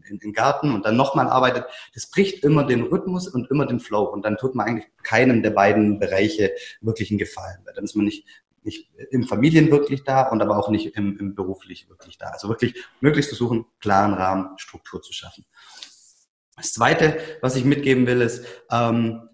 in 0.09 0.19
den 0.19 0.33
Garten 0.33 0.75
und 0.75 0.87
dann 0.87 0.97
nochmal 0.97 1.29
arbeitet, 1.29 1.67
das 1.95 2.07
bricht 2.07 2.45
immer 2.45 2.65
den 2.65 2.83
Rhythmus 2.83 3.29
und 3.29 3.51
immer 3.51 3.67
den 3.67 3.81
Flow. 3.81 4.05
Und 4.05 4.25
dann 4.25 4.37
tut 4.37 4.55
man 4.55 4.67
eigentlich 4.67 4.87
keinem 5.03 5.43
der 5.43 5.51
beiden 5.51 5.99
Bereiche 5.99 6.53
wirklich 6.81 7.11
einen 7.11 7.19
Gefallen. 7.19 7.59
Weil 7.65 7.75
dann 7.75 7.85
ist 7.85 7.95
man 7.95 8.07
nicht, 8.07 8.27
nicht 8.63 8.91
im 9.11 9.25
Familien 9.25 9.71
wirklich 9.71 10.05
da 10.05 10.29
und 10.29 10.41
aber 10.41 10.57
auch 10.57 10.69
nicht 10.69 10.97
im, 10.97 11.19
im 11.19 11.35
beruflich 11.35 11.89
wirklich 11.89 12.19
da. 12.19 12.29
Also 12.29 12.49
wirklich 12.49 12.75
möglichst 13.01 13.31
versuchen, 13.31 13.67
klaren 13.81 14.15
Rahmen, 14.15 14.59
Struktur 14.59 15.03
zu 15.03 15.13
schaffen. 15.13 15.45
Das 16.57 16.73
Zweite, 16.73 17.19
was 17.41 17.57
ich 17.57 17.65
mitgeben 17.65 18.07
will, 18.07 18.21
ist, 18.21 18.45
ähm, 18.71 19.29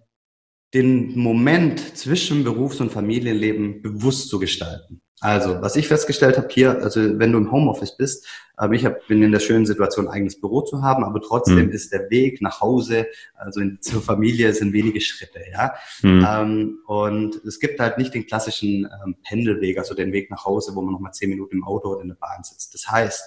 den 0.73 1.17
Moment 1.17 1.97
zwischen 1.97 2.43
Berufs- 2.43 2.79
und 2.79 2.91
Familienleben 2.91 3.81
bewusst 3.81 4.29
zu 4.29 4.39
gestalten. 4.39 5.01
Also, 5.21 5.61
was 5.61 5.75
ich 5.75 5.87
festgestellt 5.87 6.37
habe 6.37 6.47
hier, 6.49 6.81
also 6.81 7.19
wenn 7.19 7.33
du 7.33 7.39
im 7.39 7.51
Homeoffice 7.51 7.97
bist, 7.97 8.25
ähm, 8.59 8.71
ich 8.71 8.85
hab, 8.85 9.05
bin 9.07 9.21
in 9.21 9.33
der 9.33 9.41
schönen 9.41 9.65
Situation, 9.65 10.07
ein 10.07 10.13
eigenes 10.13 10.39
Büro 10.39 10.61
zu 10.61 10.81
haben, 10.81 11.03
aber 11.03 11.19
trotzdem 11.19 11.65
mhm. 11.65 11.71
ist 11.71 11.91
der 11.91 12.09
Weg 12.09 12.41
nach 12.41 12.61
Hause, 12.61 13.07
also 13.33 13.59
in, 13.59 13.79
zur 13.81 14.01
Familie, 14.01 14.53
sind 14.53 14.71
wenige 14.71 15.01
Schritte, 15.01 15.41
ja. 15.51 15.73
Mhm. 16.03 16.25
Ähm, 16.27 16.77
und 16.87 17.35
es 17.45 17.59
gibt 17.59 17.81
halt 17.81 17.97
nicht 17.97 18.13
den 18.13 18.27
klassischen 18.27 18.85
ähm, 18.85 19.15
Pendelweg, 19.23 19.77
also 19.77 19.93
den 19.93 20.13
Weg 20.13 20.31
nach 20.31 20.45
Hause, 20.45 20.73
wo 20.75 20.81
man 20.81 20.93
nochmal 20.93 21.13
zehn 21.13 21.29
Minuten 21.29 21.57
im 21.57 21.63
Auto 21.65 21.89
oder 21.89 22.01
in 22.01 22.07
der 22.07 22.15
Bahn 22.15 22.43
sitzt. 22.43 22.73
Das 22.73 22.89
heißt, 22.89 23.23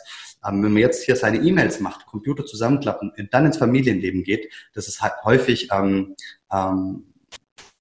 ähm, 0.48 0.62
wenn 0.62 0.72
man 0.72 0.80
jetzt 0.80 1.04
hier 1.04 1.16
seine 1.16 1.38
E-Mails 1.38 1.80
macht, 1.80 2.06
Computer 2.06 2.46
zusammenklappen 2.46 3.12
und 3.16 3.34
dann 3.34 3.44
ins 3.44 3.58
Familienleben 3.58 4.24
geht, 4.24 4.50
das 4.72 4.88
ist 4.88 5.02
halt 5.02 5.12
häufig, 5.24 5.68
ähm, 5.72 6.14
ähm, 6.50 7.11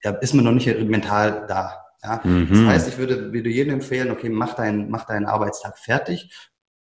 ja, 0.04 0.12
ist 0.12 0.34
man 0.34 0.44
noch 0.44 0.52
nicht 0.52 0.66
mental 0.88 1.46
da. 1.48 1.82
Ja? 2.02 2.20
Mhm. 2.24 2.48
Das 2.50 2.74
heißt, 2.74 2.88
ich 2.88 2.98
würde, 2.98 3.32
würde 3.32 3.50
jedem 3.50 3.74
empfehlen, 3.74 4.10
okay, 4.10 4.28
mach 4.28 4.54
deinen, 4.54 4.90
mach 4.90 5.04
deinen 5.04 5.26
Arbeitstag 5.26 5.78
fertig, 5.78 6.30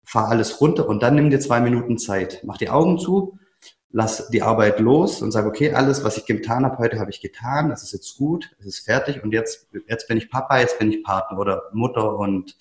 fahr 0.04 0.30
alles 0.30 0.60
runter 0.62 0.88
und 0.88 1.04
dann 1.04 1.16
nimm 1.16 1.30
dir 1.30 1.40
zwei 1.40 1.62
Minuten 1.62 1.98
Zeit. 1.98 2.42
Mach 2.44 2.58
die 2.58 2.70
Augen 2.70 2.98
zu, 2.98 3.40
lass 3.92 4.30
die 4.30 4.44
Arbeit 4.44 4.80
los 4.80 5.22
und 5.22 5.32
sag, 5.32 5.46
okay, 5.46 5.74
alles, 5.74 6.04
was 6.04 6.18
ich 6.18 6.26
getan 6.26 6.64
habe 6.64 6.78
heute, 6.78 7.00
habe 7.00 7.10
ich 7.10 7.22
getan, 7.22 7.70
das 7.70 7.82
ist 7.82 7.94
jetzt 7.94 8.18
gut, 8.18 8.56
es 8.60 8.68
ist 8.68 8.80
fertig 8.86 9.24
und 9.24 9.34
jetzt, 9.34 9.68
jetzt 9.88 10.08
bin 10.08 10.18
ich 10.18 10.30
Papa, 10.30 10.60
jetzt 10.60 10.78
bin 10.78 10.92
ich 10.92 11.04
Partner 11.04 11.40
oder 11.40 11.64
Mutter 11.74 12.18
und, 12.18 12.56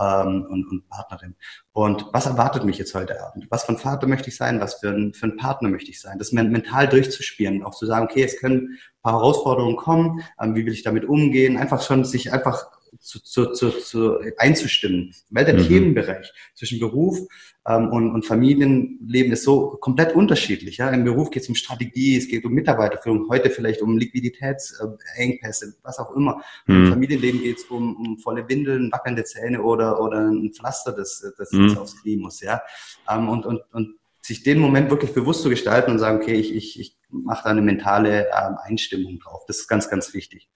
ähm, 0.00 0.46
und, 0.50 0.68
und 0.70 0.88
Partnerin. 0.88 1.36
Und 1.72 2.06
was 2.12 2.26
erwartet 2.26 2.64
mich 2.64 2.78
jetzt 2.78 2.94
heute 2.94 3.20
Abend? 3.24 3.46
Was 3.50 3.64
für 3.64 3.72
ein 3.72 3.78
Vater 3.78 4.08
möchte 4.08 4.28
ich 4.28 4.36
sein? 4.36 4.60
Was 4.60 4.74
für 4.74 4.90
ein, 4.90 5.14
für 5.14 5.26
ein 5.26 5.36
Partner 5.36 5.68
möchte 5.68 5.90
ich 5.90 6.00
sein? 6.00 6.18
Das 6.18 6.32
mental 6.32 6.88
durchzuspielen, 6.88 7.62
auch 7.62 7.74
zu 7.74 7.86
sagen, 7.86 8.06
okay, 8.06 8.24
es 8.24 8.38
können 8.40 8.78
paar 9.02 9.14
Herausforderungen 9.14 9.76
kommen, 9.76 10.22
ähm, 10.40 10.54
wie 10.54 10.64
will 10.64 10.72
ich 10.72 10.82
damit 10.82 11.04
umgehen? 11.04 11.56
Einfach 11.56 11.82
schon 11.82 12.04
sich 12.04 12.32
einfach 12.32 12.66
zu, 12.98 13.20
zu, 13.20 13.52
zu, 13.52 13.70
zu 13.70 14.18
einzustimmen. 14.38 15.14
Weil 15.30 15.44
der 15.44 15.54
mhm. 15.54 15.66
Themenbereich 15.66 16.32
zwischen 16.54 16.78
Beruf 16.78 17.18
ähm, 17.66 17.88
und, 17.88 18.12
und 18.12 18.26
Familienleben 18.26 19.32
ist 19.32 19.44
so 19.44 19.78
komplett 19.80 20.14
unterschiedlich. 20.14 20.76
Ja? 20.76 20.90
Im 20.90 21.04
Beruf 21.04 21.30
geht 21.30 21.42
es 21.42 21.48
um 21.48 21.54
Strategie, 21.54 22.16
es 22.16 22.28
geht 22.28 22.44
um 22.44 22.52
Mitarbeiterführung, 22.52 23.28
heute 23.28 23.50
vielleicht 23.50 23.82
um 23.82 23.96
Liquiditätsengpässe, 23.96 25.76
was 25.82 25.98
auch 25.98 26.14
immer. 26.14 26.42
Mhm. 26.66 26.74
Im 26.76 26.90
Familienleben 26.90 27.42
geht 27.42 27.58
es 27.58 27.64
um, 27.64 27.96
um 27.96 28.18
volle 28.18 28.48
Windeln, 28.48 28.92
wackelnde 28.92 29.24
Zähne 29.24 29.62
oder, 29.62 30.00
oder 30.00 30.18
ein 30.18 30.52
Pflaster, 30.52 30.92
das, 30.92 31.24
das, 31.38 31.50
mhm. 31.52 31.78
aufs 31.78 32.00
Knie 32.02 32.16
muss. 32.16 32.40
Ja? 32.40 32.62
Ähm, 33.10 33.28
und, 33.28 33.46
und, 33.46 33.62
und 33.72 33.96
sich 34.22 34.44
den 34.44 34.58
Moment 34.58 34.90
wirklich 34.90 35.12
bewusst 35.12 35.42
zu 35.42 35.50
gestalten 35.50 35.90
und 35.90 35.98
sagen, 35.98 36.18
okay, 36.22 36.34
ich, 36.34 36.54
ich, 36.54 36.78
ich 36.78 36.96
mache 37.10 37.44
da 37.44 37.50
eine 37.50 37.62
mentale 37.62 38.28
ähm, 38.28 38.56
Einstimmung 38.62 39.18
drauf. 39.18 39.42
Das 39.46 39.58
ist 39.58 39.68
ganz, 39.68 39.90
ganz 39.90 40.14
wichtig. 40.14 40.48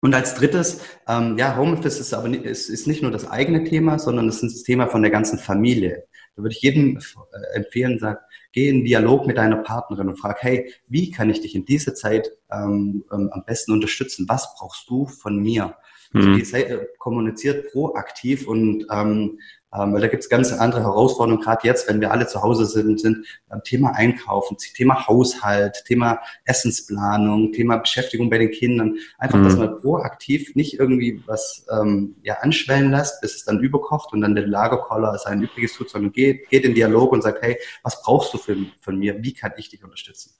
Und 0.00 0.14
als 0.14 0.34
drittes, 0.34 0.82
ähm, 1.08 1.38
ja, 1.38 1.56
Homeoffice 1.56 1.98
ist 1.98 2.12
aber 2.12 2.28
nicht, 2.28 2.44
ist, 2.44 2.68
ist 2.68 2.86
nicht 2.86 3.02
nur 3.02 3.10
das 3.10 3.28
eigene 3.28 3.64
Thema, 3.64 3.98
sondern 3.98 4.28
es 4.28 4.42
ist 4.42 4.54
das 4.56 4.62
Thema 4.64 4.88
von 4.88 5.02
der 5.02 5.10
ganzen 5.10 5.38
Familie. 5.38 6.06
Da 6.34 6.42
würde 6.42 6.54
ich 6.54 6.62
jedem 6.62 6.98
äh, 6.98 7.56
empfehlen, 7.56 7.98
sag, 7.98 8.20
geh 8.52 8.68
in 8.68 8.84
Dialog 8.84 9.26
mit 9.26 9.38
deiner 9.38 9.56
Partnerin 9.56 10.08
und 10.08 10.18
frag, 10.18 10.42
hey, 10.42 10.72
wie 10.86 11.10
kann 11.10 11.30
ich 11.30 11.40
dich 11.40 11.54
in 11.54 11.64
dieser 11.64 11.94
Zeit 11.94 12.30
ähm, 12.52 13.04
ähm, 13.12 13.30
am 13.32 13.44
besten 13.44 13.72
unterstützen? 13.72 14.28
Was 14.28 14.54
brauchst 14.56 14.88
du 14.90 15.06
von 15.06 15.38
mir? 15.38 15.76
Also 16.14 16.28
mhm. 16.28 16.36
die 16.36 16.44
Zeit, 16.44 16.70
äh, 16.70 16.86
kommuniziert 16.98 17.72
proaktiv 17.72 18.46
und 18.46 18.86
ähm, 18.90 19.38
ähm, 19.76 19.92
weil 19.92 20.00
da 20.00 20.08
gibt 20.08 20.22
es 20.22 20.28
ganz 20.28 20.52
andere 20.52 20.82
Herausforderungen, 20.82 21.42
gerade 21.42 21.66
jetzt, 21.66 21.88
wenn 21.88 22.00
wir 22.00 22.10
alle 22.10 22.26
zu 22.26 22.42
Hause 22.42 22.66
sind, 22.66 23.00
sind 23.00 23.26
ähm, 23.52 23.60
Thema 23.64 23.94
Einkaufen, 23.94 24.56
Thema 24.56 25.06
Haushalt, 25.06 25.84
Thema 25.86 26.20
Essensplanung, 26.44 27.52
Thema 27.52 27.76
Beschäftigung 27.78 28.30
bei 28.30 28.38
den 28.38 28.50
Kindern. 28.50 28.96
Einfach, 29.18 29.38
mhm. 29.38 29.44
dass 29.44 29.56
man 29.56 29.78
proaktiv 29.78 30.54
nicht 30.54 30.78
irgendwie 30.78 31.22
was 31.26 31.66
ähm, 31.70 32.16
ja, 32.22 32.38
anschwellen 32.40 32.90
lässt, 32.90 33.20
bis 33.20 33.36
es 33.36 33.44
dann 33.44 33.60
überkocht 33.60 34.12
und 34.12 34.20
dann 34.20 34.34
der 34.34 34.46
Lagerkoller 34.46 35.18
sein 35.18 35.42
Übriges 35.42 35.74
tut, 35.74 35.90
sondern 35.90 36.12
geht, 36.12 36.48
geht 36.48 36.64
in 36.64 36.74
Dialog 36.74 37.12
und 37.12 37.22
sagt, 37.22 37.42
hey, 37.42 37.58
was 37.82 38.02
brauchst 38.02 38.32
du 38.32 38.38
für, 38.38 38.56
von 38.80 38.98
mir? 38.98 39.22
Wie 39.22 39.34
kann 39.34 39.52
ich 39.56 39.68
dich 39.68 39.82
unterstützen? 39.82 40.32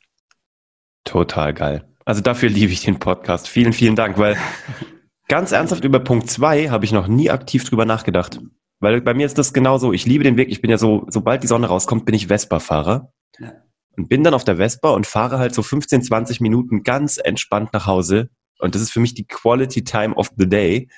Total 1.04 1.52
geil. 1.52 1.84
Also 2.04 2.20
dafür 2.20 2.48
liebe 2.48 2.72
ich 2.72 2.82
den 2.82 2.98
Podcast. 2.98 3.48
Vielen, 3.48 3.72
vielen 3.72 3.96
Dank, 3.96 4.18
weil 4.18 4.36
ganz 5.28 5.52
ernsthaft 5.52 5.84
über 5.84 6.00
Punkt 6.00 6.30
zwei 6.30 6.68
habe 6.68 6.84
ich 6.84 6.92
noch 6.92 7.08
nie 7.08 7.30
aktiv 7.30 7.64
drüber 7.64 7.84
nachgedacht. 7.84 8.40
Weil 8.80 9.00
bei 9.00 9.14
mir 9.14 9.26
ist 9.26 9.38
das 9.38 9.52
genauso. 9.52 9.92
Ich 9.92 10.06
liebe 10.06 10.24
den 10.24 10.36
Weg. 10.36 10.50
Ich 10.50 10.60
bin 10.60 10.70
ja 10.70 10.78
so, 10.78 11.06
sobald 11.08 11.42
die 11.42 11.46
Sonne 11.46 11.68
rauskommt, 11.68 12.04
bin 12.04 12.14
ich 12.14 12.26
Vespa-Fahrer. 12.26 13.12
Ja. 13.38 13.52
Und 13.96 14.08
bin 14.08 14.22
dann 14.22 14.34
auf 14.34 14.44
der 14.44 14.56
Vespa 14.56 14.90
und 14.90 15.06
fahre 15.06 15.38
halt 15.38 15.54
so 15.54 15.62
15, 15.62 16.02
20 16.02 16.40
Minuten 16.40 16.82
ganz 16.82 17.16
entspannt 17.16 17.72
nach 17.72 17.86
Hause. 17.86 18.28
Und 18.58 18.74
das 18.74 18.82
ist 18.82 18.90
für 18.90 19.00
mich 19.00 19.14
die 19.14 19.26
Quality 19.26 19.84
Time 19.84 20.14
of 20.14 20.30
the 20.36 20.46
Day. 20.46 20.90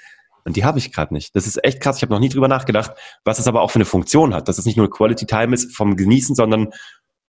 Und 0.44 0.56
die 0.56 0.64
habe 0.64 0.78
ich 0.78 0.92
gerade 0.92 1.14
nicht. 1.14 1.36
Das 1.36 1.46
ist 1.46 1.62
echt 1.62 1.80
krass. 1.80 1.98
Ich 1.98 2.02
habe 2.02 2.12
noch 2.12 2.20
nie 2.20 2.28
drüber 2.28 2.48
nachgedacht, 2.48 2.92
was 3.24 3.38
es 3.38 3.46
aber 3.46 3.60
auch 3.60 3.70
für 3.70 3.76
eine 3.76 3.84
Funktion 3.84 4.34
hat. 4.34 4.48
Dass 4.48 4.58
es 4.58 4.66
nicht 4.66 4.76
nur 4.76 4.90
Quality 4.90 5.26
Time 5.26 5.54
ist 5.54 5.76
vom 5.76 5.96
Genießen, 5.96 6.34
sondern 6.34 6.70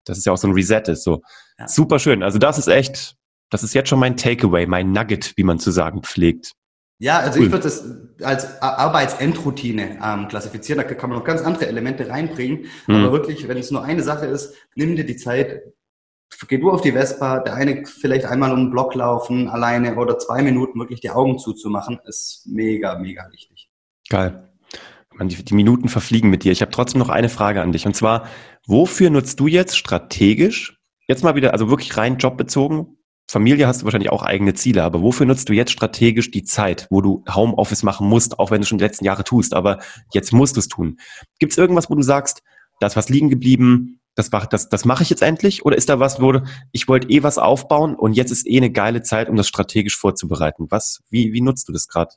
dass 0.04 0.16
es 0.16 0.24
ja 0.24 0.32
auch 0.32 0.38
so 0.38 0.48
ein 0.48 0.54
Reset 0.54 0.82
ist. 0.86 1.04
So 1.04 1.22
ja. 1.58 1.68
super 1.68 1.98
schön. 1.98 2.22
Also 2.22 2.38
das 2.38 2.58
ist 2.58 2.68
echt, 2.68 3.16
das 3.50 3.62
ist 3.62 3.74
jetzt 3.74 3.90
schon 3.90 3.98
mein 3.98 4.16
Takeaway, 4.16 4.66
mein 4.66 4.92
Nugget, 4.92 5.34
wie 5.36 5.44
man 5.44 5.58
zu 5.58 5.70
sagen 5.70 6.02
pflegt. 6.02 6.54
Ja, 7.00 7.20
also 7.20 7.38
cool. 7.38 7.46
ich 7.46 7.52
würde 7.52 7.64
das 7.64 7.84
als 8.22 8.60
Arbeitsendroutine 8.60 9.98
ähm, 10.02 10.28
klassifizieren. 10.28 10.82
Da 10.82 10.94
kann 10.94 11.10
man 11.10 11.18
noch 11.18 11.24
ganz 11.24 11.42
andere 11.42 11.68
Elemente 11.68 12.08
reinbringen. 12.08 12.66
Mhm. 12.86 12.94
Aber 12.94 13.12
wirklich, 13.12 13.46
wenn 13.46 13.56
es 13.56 13.70
nur 13.70 13.84
eine 13.84 14.02
Sache 14.02 14.26
ist, 14.26 14.54
nimm 14.74 14.96
dir 14.96 15.06
die 15.06 15.16
Zeit, 15.16 15.62
geh 16.48 16.58
du 16.58 16.70
auf 16.70 16.80
die 16.80 16.92
Vespa, 16.92 17.38
der 17.38 17.54
eine 17.54 17.86
vielleicht 17.86 18.24
einmal 18.24 18.52
um 18.52 18.64
den 18.64 18.70
Block 18.70 18.94
laufen, 18.94 19.48
alleine 19.48 19.96
oder 19.96 20.18
zwei 20.18 20.42
Minuten 20.42 20.78
wirklich 20.80 21.00
die 21.00 21.10
Augen 21.10 21.38
zuzumachen, 21.38 22.00
ist 22.04 22.46
mega, 22.46 22.98
mega 22.98 23.28
wichtig. 23.30 23.70
Geil. 24.08 24.44
Die, 25.20 25.44
die 25.44 25.54
Minuten 25.54 25.88
verfliegen 25.88 26.30
mit 26.30 26.44
dir. 26.44 26.52
Ich 26.52 26.62
habe 26.62 26.70
trotzdem 26.70 27.00
noch 27.00 27.08
eine 27.08 27.28
Frage 27.28 27.62
an 27.62 27.72
dich. 27.72 27.86
Und 27.86 27.94
zwar, 27.94 28.28
wofür 28.66 29.10
nutzt 29.10 29.40
du 29.40 29.46
jetzt 29.46 29.76
strategisch, 29.76 30.80
jetzt 31.08 31.24
mal 31.24 31.34
wieder, 31.34 31.52
also 31.52 31.70
wirklich 31.70 31.96
rein 31.96 32.18
jobbezogen, 32.18 32.97
Familie 33.30 33.66
hast 33.66 33.82
du 33.82 33.84
wahrscheinlich 33.84 34.10
auch 34.10 34.22
eigene 34.22 34.54
Ziele, 34.54 34.82
aber 34.82 35.02
wofür 35.02 35.26
nutzt 35.26 35.50
du 35.50 35.52
jetzt 35.52 35.72
strategisch 35.72 36.30
die 36.30 36.44
Zeit, 36.44 36.86
wo 36.88 37.02
du 37.02 37.22
Homeoffice 37.28 37.82
machen 37.82 38.08
musst, 38.08 38.38
auch 38.38 38.50
wenn 38.50 38.62
du 38.62 38.66
schon 38.66 38.78
die 38.78 38.84
letzten 38.84 39.04
Jahre 39.04 39.22
tust, 39.22 39.52
aber 39.52 39.80
jetzt 40.14 40.32
musst 40.32 40.56
du 40.56 40.60
es 40.60 40.68
tun? 40.68 40.98
Gibt 41.38 41.52
es 41.52 41.58
irgendwas, 41.58 41.90
wo 41.90 41.94
du 41.94 42.02
sagst, 42.02 42.42
da 42.80 42.86
ist 42.86 42.96
was 42.96 43.10
liegen 43.10 43.28
geblieben, 43.28 44.00
das, 44.14 44.30
das, 44.30 44.68
das 44.68 44.84
mache 44.84 45.02
ich 45.02 45.10
jetzt 45.10 45.22
endlich? 45.22 45.64
Oder 45.64 45.76
ist 45.76 45.88
da 45.88 46.00
was, 46.00 46.20
wo 46.20 46.32
du, 46.32 46.42
ich 46.72 46.88
wollte 46.88 47.08
eh 47.10 47.22
was 47.22 47.38
aufbauen 47.38 47.94
und 47.94 48.14
jetzt 48.14 48.32
ist 48.32 48.48
eh 48.48 48.56
eine 48.56 48.72
geile 48.72 49.02
Zeit, 49.02 49.28
um 49.28 49.36
das 49.36 49.46
strategisch 49.46 49.96
vorzubereiten? 49.96 50.66
Was, 50.70 51.00
wie, 51.10 51.32
wie 51.32 51.40
nutzt 51.40 51.68
du 51.68 51.72
das 51.72 51.86
gerade? 51.86 52.10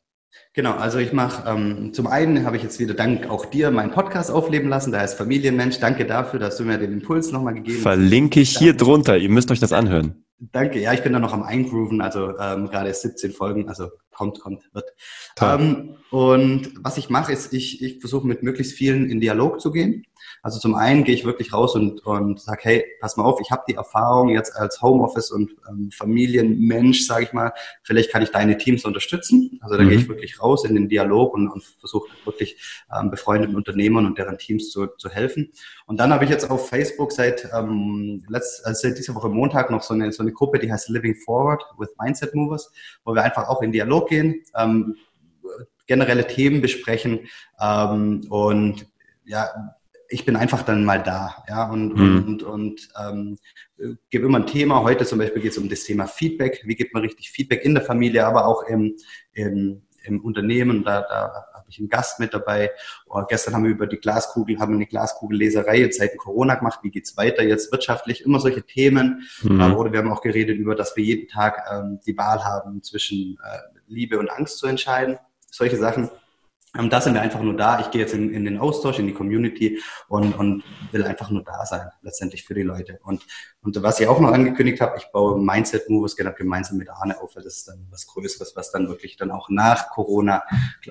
Genau, 0.53 0.73
also 0.73 0.97
ich 0.97 1.13
mache, 1.13 1.49
ähm, 1.49 1.93
zum 1.93 2.07
einen 2.07 2.45
habe 2.45 2.57
ich 2.57 2.63
jetzt 2.63 2.79
wieder 2.79 2.93
dank 2.93 3.29
auch 3.29 3.45
dir 3.45 3.71
meinen 3.71 3.91
Podcast 3.91 4.31
aufleben 4.31 4.69
lassen, 4.69 4.91
der 4.91 5.01
heißt 5.01 5.17
Familienmensch. 5.17 5.79
Danke 5.79 6.05
dafür, 6.05 6.39
dass 6.39 6.57
du 6.57 6.63
mir 6.63 6.77
den 6.77 6.91
Impuls 6.91 7.31
nochmal 7.31 7.53
gegeben 7.53 7.77
hast. 7.77 7.83
Verlinke 7.83 8.41
ich 8.41 8.57
hier 8.57 8.73
drunter, 8.73 9.17
ihr 9.17 9.29
müsst 9.29 9.51
euch 9.51 9.59
das 9.59 9.73
anhören. 9.73 10.25
Danke, 10.51 10.79
ja, 10.79 10.91
ich 10.91 11.03
bin 11.03 11.13
da 11.13 11.19
noch 11.19 11.33
am 11.33 11.43
Eingrooven, 11.43 12.01
also 12.01 12.37
ähm, 12.39 12.67
gerade 12.67 12.91
17 12.91 13.31
Folgen, 13.31 13.69
also 13.69 13.89
kommt, 14.11 14.39
kommt, 14.39 14.63
wird. 14.73 14.91
Ähm, 15.39 15.97
und 16.09 16.71
was 16.81 16.97
ich 16.97 17.09
mache, 17.09 17.31
ist, 17.31 17.53
ich, 17.53 17.83
ich 17.83 17.99
versuche 17.99 18.25
mit 18.25 18.41
möglichst 18.41 18.73
vielen 18.73 19.07
in 19.07 19.19
Dialog 19.19 19.61
zu 19.61 19.71
gehen. 19.71 20.03
Also 20.43 20.59
zum 20.59 20.73
einen 20.75 21.03
gehe 21.03 21.13
ich 21.13 21.23
wirklich 21.23 21.53
raus 21.53 21.75
und, 21.75 22.05
und 22.05 22.39
sage, 22.39 22.61
hey, 22.63 22.85
pass 22.99 23.15
mal 23.15 23.23
auf, 23.23 23.39
ich 23.41 23.51
habe 23.51 23.63
die 23.67 23.75
Erfahrung 23.75 24.29
jetzt 24.29 24.55
als 24.55 24.81
Homeoffice 24.81 25.31
und 25.31 25.51
ähm, 25.69 25.91
Familienmensch, 25.91 27.05
sage 27.05 27.25
ich 27.25 27.33
mal, 27.33 27.53
vielleicht 27.83 28.11
kann 28.11 28.23
ich 28.23 28.31
deine 28.31 28.57
Teams 28.57 28.83
unterstützen. 28.83 29.59
Also 29.61 29.77
da 29.77 29.83
mhm. 29.83 29.89
gehe 29.89 29.97
ich 29.99 30.09
wirklich 30.09 30.41
raus 30.41 30.65
in 30.65 30.73
den 30.73 30.89
Dialog 30.89 31.33
und, 31.35 31.47
und 31.47 31.63
versuche 31.63 32.09
wirklich 32.25 32.57
ähm, 32.91 33.11
befreundeten 33.11 33.55
Unternehmern 33.55 34.05
und 34.07 34.17
deren 34.17 34.37
Teams 34.39 34.71
zu, 34.71 34.87
zu 34.97 35.09
helfen. 35.09 35.51
Und 35.85 35.99
dann 35.99 36.11
habe 36.11 36.23
ich 36.23 36.31
jetzt 36.31 36.49
auf 36.49 36.69
Facebook 36.69 37.11
seit, 37.11 37.47
ähm, 37.53 38.23
letzt, 38.27 38.65
also 38.65 38.87
seit 38.87 38.97
dieser 38.97 39.13
Woche 39.13 39.29
Montag 39.29 39.69
noch 39.69 39.83
so 39.83 39.93
eine, 39.93 40.11
so 40.11 40.23
eine 40.23 40.31
Gruppe, 40.31 40.57
die 40.57 40.71
heißt 40.71 40.89
Living 40.89 41.15
Forward 41.15 41.63
with 41.77 41.89
Mindset 41.99 42.33
Movers, 42.33 42.71
wo 43.05 43.13
wir 43.13 43.23
einfach 43.23 43.47
auch 43.47 43.61
in 43.61 43.71
Dialog 43.71 44.09
gehen, 44.09 44.41
ähm, 44.57 44.95
generelle 45.85 46.25
Themen 46.25 46.61
besprechen 46.61 47.27
ähm, 47.59 48.25
und 48.29 48.87
ja, 49.25 49.49
ich 50.11 50.25
bin 50.25 50.35
einfach 50.35 50.63
dann 50.63 50.83
mal 50.83 51.01
da, 51.01 51.43
ja, 51.47 51.69
und, 51.69 51.95
mhm. 51.95 52.23
und, 52.27 52.43
und 52.43 52.89
ähm, 53.01 53.37
gebe 54.09 54.25
immer 54.25 54.39
ein 54.39 54.45
Thema. 54.45 54.81
Heute 54.83 55.05
zum 55.05 55.19
Beispiel 55.19 55.41
geht 55.41 55.53
es 55.53 55.57
um 55.57 55.69
das 55.69 55.83
Thema 55.83 56.05
Feedback. 56.05 56.61
Wie 56.65 56.75
gibt 56.75 56.93
man 56.93 57.03
richtig 57.03 57.31
Feedback 57.31 57.63
in 57.63 57.73
der 57.73 57.83
Familie, 57.83 58.25
aber 58.25 58.45
auch 58.45 58.63
im, 58.63 58.95
im, 59.31 59.83
im 60.03 60.19
Unternehmen. 60.21 60.83
Da, 60.83 61.01
da 61.01 61.45
habe 61.53 61.65
ich 61.69 61.79
einen 61.79 61.89
Gast 61.89 62.19
mit 62.19 62.33
dabei. 62.33 62.71
Und 63.05 63.29
gestern 63.29 63.53
haben 63.53 63.63
wir 63.63 63.71
über 63.71 63.87
die 63.87 63.97
Glaskugel, 63.97 64.59
haben 64.59 64.73
wir 64.73 64.77
eine 64.77 64.85
Glaskugelleserei 64.85 65.79
jetzt 65.79 65.97
seit 65.97 66.17
Corona 66.17 66.55
gemacht. 66.55 66.79
Wie 66.83 66.91
geht's 66.91 67.15
weiter 67.15 67.43
jetzt 67.43 67.71
wirtschaftlich? 67.71 68.25
Immer 68.25 68.39
solche 68.39 68.63
Themen. 68.63 69.23
Mhm. 69.43 69.75
Oder 69.75 69.93
wir 69.93 69.99
haben 69.99 70.11
auch 70.11 70.21
geredet 70.21 70.57
über, 70.57 70.75
dass 70.75 70.95
wir 70.97 71.03
jeden 71.03 71.29
Tag 71.29 71.63
ähm, 71.71 71.99
die 72.05 72.17
Wahl 72.17 72.43
haben 72.43 72.83
zwischen 72.83 73.37
äh, 73.43 73.79
Liebe 73.87 74.19
und 74.19 74.29
Angst 74.29 74.57
zu 74.57 74.67
entscheiden. 74.67 75.17
Solche 75.49 75.77
Sachen. 75.77 76.09
Ähm, 76.77 76.89
da 76.89 77.01
sind 77.01 77.13
wir 77.15 77.21
einfach 77.21 77.41
nur 77.41 77.55
da. 77.57 77.79
Ich 77.81 77.91
gehe 77.91 78.01
jetzt 78.01 78.13
in, 78.13 78.33
in 78.33 78.45
den 78.45 78.57
Austausch, 78.57 78.99
in 78.99 79.07
die 79.07 79.13
Community 79.13 79.81
und, 80.07 80.33
und 80.37 80.63
will 80.91 81.03
einfach 81.03 81.29
nur 81.29 81.43
da 81.43 81.65
sein, 81.65 81.89
letztendlich 82.01 82.45
für 82.45 82.53
die 82.53 82.61
Leute. 82.61 82.99
Und, 83.03 83.25
und 83.61 83.81
was 83.83 83.99
ich 83.99 84.07
auch 84.07 84.19
noch 84.21 84.31
angekündigt 84.31 84.79
habe, 84.79 84.97
ich 84.97 85.05
baue 85.11 85.37
Mindset 85.39 85.89
Moves 85.89 86.15
genau 86.15 86.31
gemeinsam 86.31 86.77
mit 86.77 86.89
Arne 86.89 87.19
auf, 87.19 87.35
weil 87.35 87.43
das 87.43 87.57
ist 87.57 87.67
dann 87.67 87.87
was 87.89 88.07
Größeres, 88.07 88.55
was 88.55 88.71
dann 88.71 88.87
wirklich 88.87 89.17
dann 89.17 89.31
auch 89.31 89.49
nach 89.49 89.89
Corona 89.89 90.43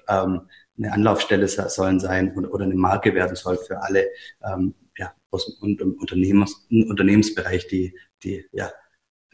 ähm, 0.06 0.42
eine 0.76 0.92
Anlaufstelle 0.92 1.48
sollen 1.48 2.00
sein 2.00 2.36
oder, 2.36 2.52
oder 2.52 2.64
eine 2.64 2.74
Marke 2.74 3.14
werden 3.14 3.36
soll 3.36 3.56
für 3.56 3.82
alle 3.82 4.08
ähm, 4.44 4.74
ja, 4.96 5.14
aus 5.30 5.58
dem 5.60 5.96
Unternehmens, 5.98 6.66
Unternehmensbereich, 6.70 7.68
die, 7.68 7.96
die 8.22 8.46
ja, 8.52 8.70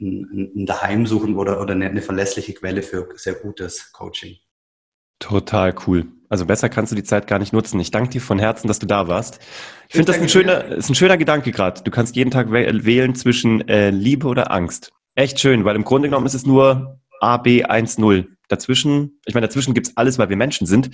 ein, 0.01 0.53
ein 0.55 0.67
Daheim 0.67 1.07
suchen 1.07 1.37
oder, 1.37 1.61
oder 1.61 1.75
eine, 1.75 1.87
eine 1.87 2.03
verlässliche 2.03 2.55
Quelle 2.55 2.83
für 2.83 3.09
sehr 3.17 3.35
gutes 3.35 3.93
Coaching. 3.93 4.37
Total 5.19 5.75
cool. 5.87 6.07
Also 6.29 6.45
besser 6.45 6.69
kannst 6.69 6.93
du 6.93 6.97
die 6.97 7.05
Zeit 7.05 7.27
gar 7.27 7.39
nicht 7.39 7.53
nutzen. 7.53 7.79
Ich 7.79 7.91
danke 7.91 8.11
dir 8.11 8.21
von 8.21 8.39
Herzen, 8.39 8.69
dass 8.69 8.79
du 8.79 8.87
da 8.87 9.07
warst. 9.09 9.39
Ich 9.89 9.95
finde 9.95 10.13
das 10.13 10.21
ein 10.21 10.29
schöner, 10.29 10.65
ist 10.65 10.89
ein 10.89 10.95
schöner 10.95 11.17
Gedanke 11.17 11.53
gerade. 11.53 11.83
Du 11.83 11.91
kannst 11.91 12.17
jeden 12.17 12.31
Tag 12.31 12.51
wählen 12.51 13.15
zwischen 13.15 13.67
äh, 13.69 13.91
Liebe 13.91 14.27
oder 14.27 14.51
Angst. 14.51 14.93
Echt 15.15 15.39
schön, 15.41 15.65
weil 15.65 15.77
im 15.77 15.85
Grunde 15.85 16.09
genommen 16.09 16.27
ist 16.27 16.35
es 16.35 16.45
nur 16.45 17.01
A, 17.21 17.37
B, 17.37 17.65
1, 17.65 17.99
0. 17.99 18.29
Dazwischen, 18.49 19.21
ich 19.25 19.35
meine, 19.35 19.47
dazwischen 19.47 19.75
gibt's 19.75 19.97
alles, 19.97 20.19
weil 20.19 20.29
wir 20.29 20.37
Menschen 20.37 20.67
sind. 20.67 20.91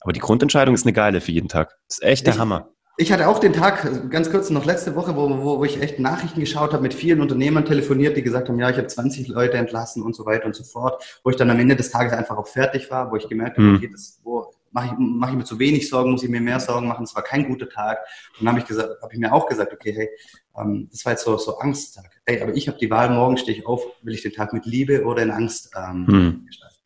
Aber 0.00 0.12
die 0.12 0.20
Grundentscheidung 0.20 0.74
ist 0.74 0.84
eine 0.84 0.92
geile 0.92 1.20
für 1.20 1.32
jeden 1.32 1.48
Tag. 1.48 1.76
Das 1.88 1.98
ist 1.98 2.02
echt 2.02 2.26
der 2.26 2.34
ich, 2.34 2.40
Hammer. 2.40 2.70
Ich 3.00 3.10
hatte 3.10 3.28
auch 3.28 3.38
den 3.38 3.54
Tag, 3.54 4.10
ganz 4.10 4.30
kurz 4.30 4.50
noch 4.50 4.66
letzte 4.66 4.94
Woche, 4.94 5.16
wo, 5.16 5.30
wo, 5.30 5.58
wo 5.58 5.64
ich 5.64 5.80
echt 5.80 5.98
Nachrichten 5.98 6.38
geschaut 6.38 6.74
habe, 6.74 6.82
mit 6.82 6.92
vielen 6.92 7.22
Unternehmern 7.22 7.64
telefoniert, 7.64 8.14
die 8.14 8.22
gesagt 8.22 8.50
haben, 8.50 8.58
ja, 8.58 8.68
ich 8.68 8.76
habe 8.76 8.88
20 8.88 9.26
Leute 9.28 9.56
entlassen 9.56 10.02
und 10.02 10.14
so 10.14 10.26
weiter 10.26 10.44
und 10.44 10.54
so 10.54 10.64
fort, 10.64 11.02
wo 11.24 11.30
ich 11.30 11.36
dann 11.36 11.48
am 11.48 11.58
Ende 11.58 11.76
des 11.76 11.90
Tages 11.90 12.12
einfach 12.12 12.36
auch 12.36 12.46
fertig 12.46 12.90
war, 12.90 13.10
wo 13.10 13.16
ich 13.16 13.26
gemerkt 13.26 13.56
habe, 13.56 13.68
hm. 13.68 13.76
okay, 13.76 13.88
das, 13.90 14.20
wo 14.22 14.52
mache 14.70 14.88
ich, 14.88 14.92
mach 14.98 15.30
ich 15.30 15.36
mir 15.36 15.44
zu 15.44 15.58
wenig 15.58 15.88
Sorgen, 15.88 16.10
muss 16.10 16.22
ich 16.22 16.28
mir 16.28 16.42
mehr 16.42 16.60
Sorgen 16.60 16.88
machen, 16.88 17.04
es 17.04 17.16
war 17.16 17.22
kein 17.22 17.48
guter 17.48 17.70
Tag. 17.70 18.00
Und 18.38 18.44
dann 18.44 18.48
habe 18.50 18.58
ich, 18.58 18.66
gesagt, 18.66 18.90
hab 19.00 19.10
ich 19.10 19.18
mir 19.18 19.32
auch 19.32 19.46
gesagt, 19.46 19.72
okay, 19.72 19.94
hey, 19.94 20.10
ähm, 20.58 20.86
das 20.90 21.02
war 21.06 21.12
jetzt 21.12 21.24
so, 21.24 21.38
so 21.38 21.56
Angsttag. 21.56 22.20
Hey, 22.26 22.42
aber 22.42 22.54
ich 22.54 22.68
habe 22.68 22.76
die 22.76 22.90
Wahl, 22.90 23.08
morgen 23.08 23.38
stehe 23.38 23.56
ich 23.56 23.66
auf, 23.66 23.82
will 24.02 24.12
ich 24.12 24.20
den 24.20 24.32
Tag 24.32 24.52
mit 24.52 24.66
Liebe 24.66 25.06
oder 25.06 25.22
in 25.22 25.30
Angst 25.30 25.70
ähm, 25.74 26.06
hm. 26.06 26.46
gestalten. 26.46 26.76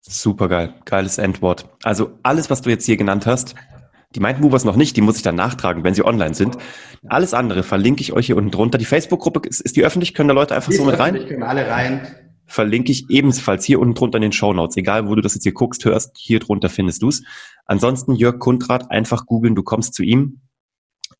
Super 0.00 0.48
geil, 0.48 0.72
geiles 0.86 1.18
Endwort. 1.18 1.68
Also 1.82 2.12
alles, 2.22 2.48
was 2.48 2.62
du 2.62 2.70
jetzt 2.70 2.86
hier 2.86 2.96
genannt 2.96 3.26
hast, 3.26 3.54
die 4.14 4.20
Mindmovers 4.20 4.64
noch 4.64 4.76
nicht, 4.76 4.96
die 4.96 5.00
muss 5.00 5.16
ich 5.16 5.22
dann 5.22 5.34
nachtragen, 5.34 5.84
wenn 5.84 5.94
sie 5.94 6.04
online 6.04 6.34
sind. 6.34 6.56
Alles 7.08 7.34
andere 7.34 7.62
verlinke 7.62 8.00
ich 8.00 8.12
euch 8.12 8.26
hier 8.26 8.36
unten 8.36 8.50
drunter. 8.50 8.78
Die 8.78 8.86
Facebook-Gruppe, 8.86 9.48
ist, 9.48 9.60
ist, 9.60 9.76
die 9.76 9.84
öffentlich? 9.84 10.14
Können 10.14 10.28
da 10.28 10.34
Leute 10.34 10.54
einfach 10.54 10.70
die 10.70 10.76
so 10.76 10.84
mit 10.84 10.98
rein? 10.98 11.14
können 11.26 11.42
alle 11.42 11.68
rein. 11.68 12.06
Verlinke 12.46 12.90
ich 12.90 13.10
ebenfalls 13.10 13.66
hier 13.66 13.78
unten 13.78 13.94
drunter 13.94 14.16
in 14.16 14.22
den 14.22 14.32
Show 14.32 14.54
Notes. 14.54 14.78
Egal, 14.78 15.08
wo 15.08 15.14
du 15.14 15.20
das 15.20 15.34
jetzt 15.34 15.42
hier 15.42 15.52
guckst, 15.52 15.84
hörst, 15.84 16.16
hier 16.16 16.40
drunter 16.40 16.70
findest 16.70 17.02
du's. 17.02 17.22
Ansonsten 17.66 18.14
Jörg 18.14 18.38
Kundrat, 18.38 18.90
einfach 18.90 19.26
googeln, 19.26 19.54
du 19.54 19.62
kommst 19.62 19.92
zu 19.92 20.02
ihm. 20.02 20.40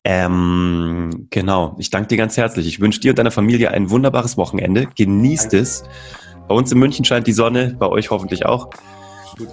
Ähm, 0.03 1.27
genau, 1.29 1.75
ich 1.77 1.91
danke 1.91 2.07
dir 2.07 2.17
ganz 2.17 2.37
herzlich. 2.37 2.65
Ich 2.67 2.79
wünsche 2.79 2.99
dir 3.01 3.11
und 3.11 3.19
deiner 3.19 3.31
Familie 3.31 3.69
ein 3.69 3.91
wunderbares 3.91 4.37
Wochenende. 4.37 4.87
Genießt 4.95 5.53
danke. 5.53 5.59
es. 5.59 5.83
Bei 6.47 6.55
uns 6.55 6.71
in 6.71 6.79
München 6.79 7.05
scheint 7.05 7.27
die 7.27 7.33
Sonne, 7.33 7.75
bei 7.77 7.85
euch 7.85 8.09
hoffentlich 8.09 8.47
auch. 8.47 8.71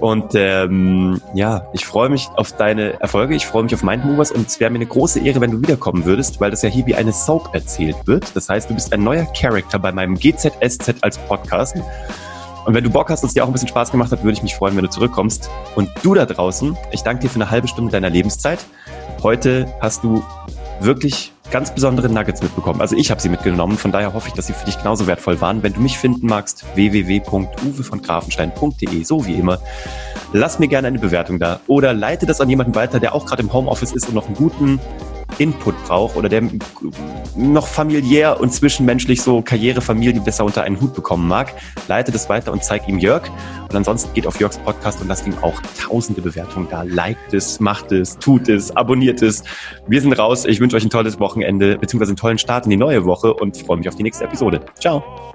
Und 0.00 0.34
ähm, 0.34 1.20
ja, 1.34 1.66
ich 1.72 1.86
freue 1.86 2.08
mich 2.08 2.28
auf 2.36 2.52
deine 2.52 3.00
Erfolge, 3.00 3.34
ich 3.34 3.46
freue 3.46 3.62
mich 3.62 3.74
auf 3.74 3.82
Mindmovers 3.82 4.32
und 4.32 4.46
es 4.46 4.58
wäre 4.60 4.70
mir 4.70 4.76
eine 4.76 4.86
große 4.86 5.20
Ehre, 5.20 5.40
wenn 5.40 5.50
du 5.50 5.60
wiederkommen 5.60 6.04
würdest, 6.04 6.40
weil 6.40 6.50
das 6.50 6.62
ja 6.62 6.68
hier 6.68 6.86
wie 6.86 6.94
eine 6.94 7.12
Soap 7.12 7.54
erzählt 7.54 7.96
wird. 8.06 8.34
Das 8.34 8.48
heißt, 8.48 8.68
du 8.68 8.74
bist 8.74 8.92
ein 8.92 9.02
neuer 9.04 9.26
Charakter 9.32 9.78
bei 9.78 9.92
meinem 9.92 10.16
GZSZ 10.16 10.96
als 11.02 11.18
Podcast. 11.18 11.76
Und 12.66 12.74
wenn 12.74 12.82
du 12.82 12.90
Bock 12.90 13.10
hast 13.10 13.22
und 13.22 13.28
es 13.28 13.34
dir 13.34 13.44
auch 13.44 13.48
ein 13.48 13.52
bisschen 13.52 13.68
Spaß 13.68 13.92
gemacht 13.92 14.10
hat, 14.10 14.24
würde 14.24 14.32
ich 14.32 14.42
mich 14.42 14.56
freuen, 14.56 14.76
wenn 14.76 14.84
du 14.84 14.90
zurückkommst. 14.90 15.48
Und 15.76 15.88
du 16.02 16.14
da 16.14 16.26
draußen, 16.26 16.76
ich 16.90 17.02
danke 17.02 17.22
dir 17.22 17.30
für 17.30 17.36
eine 17.36 17.50
halbe 17.50 17.68
Stunde 17.68 17.92
deiner 17.92 18.10
Lebenszeit. 18.10 18.58
Heute 19.22 19.72
hast 19.80 20.02
du 20.02 20.24
wirklich 20.80 21.32
ganz 21.50 21.74
besondere 21.74 22.08
Nuggets 22.08 22.42
mitbekommen. 22.42 22.80
Also 22.80 22.96
ich 22.96 23.10
habe 23.10 23.20
sie 23.20 23.28
mitgenommen, 23.28 23.76
von 23.78 23.92
daher 23.92 24.12
hoffe 24.12 24.28
ich, 24.28 24.34
dass 24.34 24.46
sie 24.46 24.52
für 24.52 24.64
dich 24.64 24.78
genauso 24.78 25.06
wertvoll 25.06 25.40
waren. 25.40 25.62
Wenn 25.62 25.72
du 25.72 25.80
mich 25.80 25.98
finden 25.98 26.26
magst, 26.26 26.64
www.uwe 26.74 27.84
so 29.04 29.26
wie 29.26 29.34
immer. 29.34 29.58
Lass 30.32 30.58
mir 30.58 30.68
gerne 30.68 30.88
eine 30.88 30.98
Bewertung 30.98 31.38
da 31.38 31.60
oder 31.66 31.94
leite 31.94 32.26
das 32.26 32.40
an 32.40 32.50
jemanden 32.50 32.74
weiter, 32.74 33.00
der 33.00 33.14
auch 33.14 33.26
gerade 33.26 33.42
im 33.42 33.52
Homeoffice 33.52 33.92
ist 33.92 34.08
und 34.08 34.14
noch 34.14 34.26
einen 34.26 34.36
guten 34.36 34.80
Input 35.38 35.74
braucht 35.84 36.16
oder 36.16 36.28
der 36.28 36.42
noch 37.36 37.66
familiär 37.66 38.40
und 38.40 38.52
zwischenmenschlich 38.52 39.22
so 39.22 39.42
Karriere, 39.42 39.80
Familie 39.80 40.20
besser 40.20 40.44
unter 40.44 40.62
einen 40.62 40.80
Hut 40.80 40.94
bekommen 40.94 41.28
mag, 41.28 41.52
leite 41.88 42.12
das 42.12 42.28
weiter 42.28 42.52
und 42.52 42.64
zeig 42.64 42.88
ihm 42.88 42.98
Jörg. 42.98 43.28
Und 43.68 43.74
ansonsten 43.74 44.12
geht 44.14 44.26
auf 44.26 44.40
Jörgs 44.40 44.58
Podcast 44.58 45.00
und 45.00 45.08
lasst 45.08 45.26
ihm 45.26 45.34
auch 45.42 45.60
tausende 45.78 46.22
Bewertungen 46.22 46.68
da. 46.70 46.82
Liked 46.82 47.34
es, 47.34 47.60
macht 47.60 47.92
es, 47.92 48.18
tut 48.18 48.48
es, 48.48 48.74
abonniert 48.76 49.22
es. 49.22 49.42
Wir 49.86 50.00
sind 50.00 50.12
raus. 50.12 50.44
Ich 50.44 50.60
wünsche 50.60 50.76
euch 50.76 50.84
ein 50.84 50.90
tolles 50.90 51.18
Wochenende 51.20 51.76
beziehungsweise 51.78 52.10
einen 52.10 52.16
tollen 52.16 52.38
Start 52.38 52.64
in 52.64 52.70
die 52.70 52.76
neue 52.76 53.04
Woche 53.04 53.34
und 53.34 53.56
freue 53.56 53.78
mich 53.78 53.88
auf 53.88 53.96
die 53.96 54.02
nächste 54.02 54.24
Episode. 54.24 54.60
Ciao. 54.78 55.34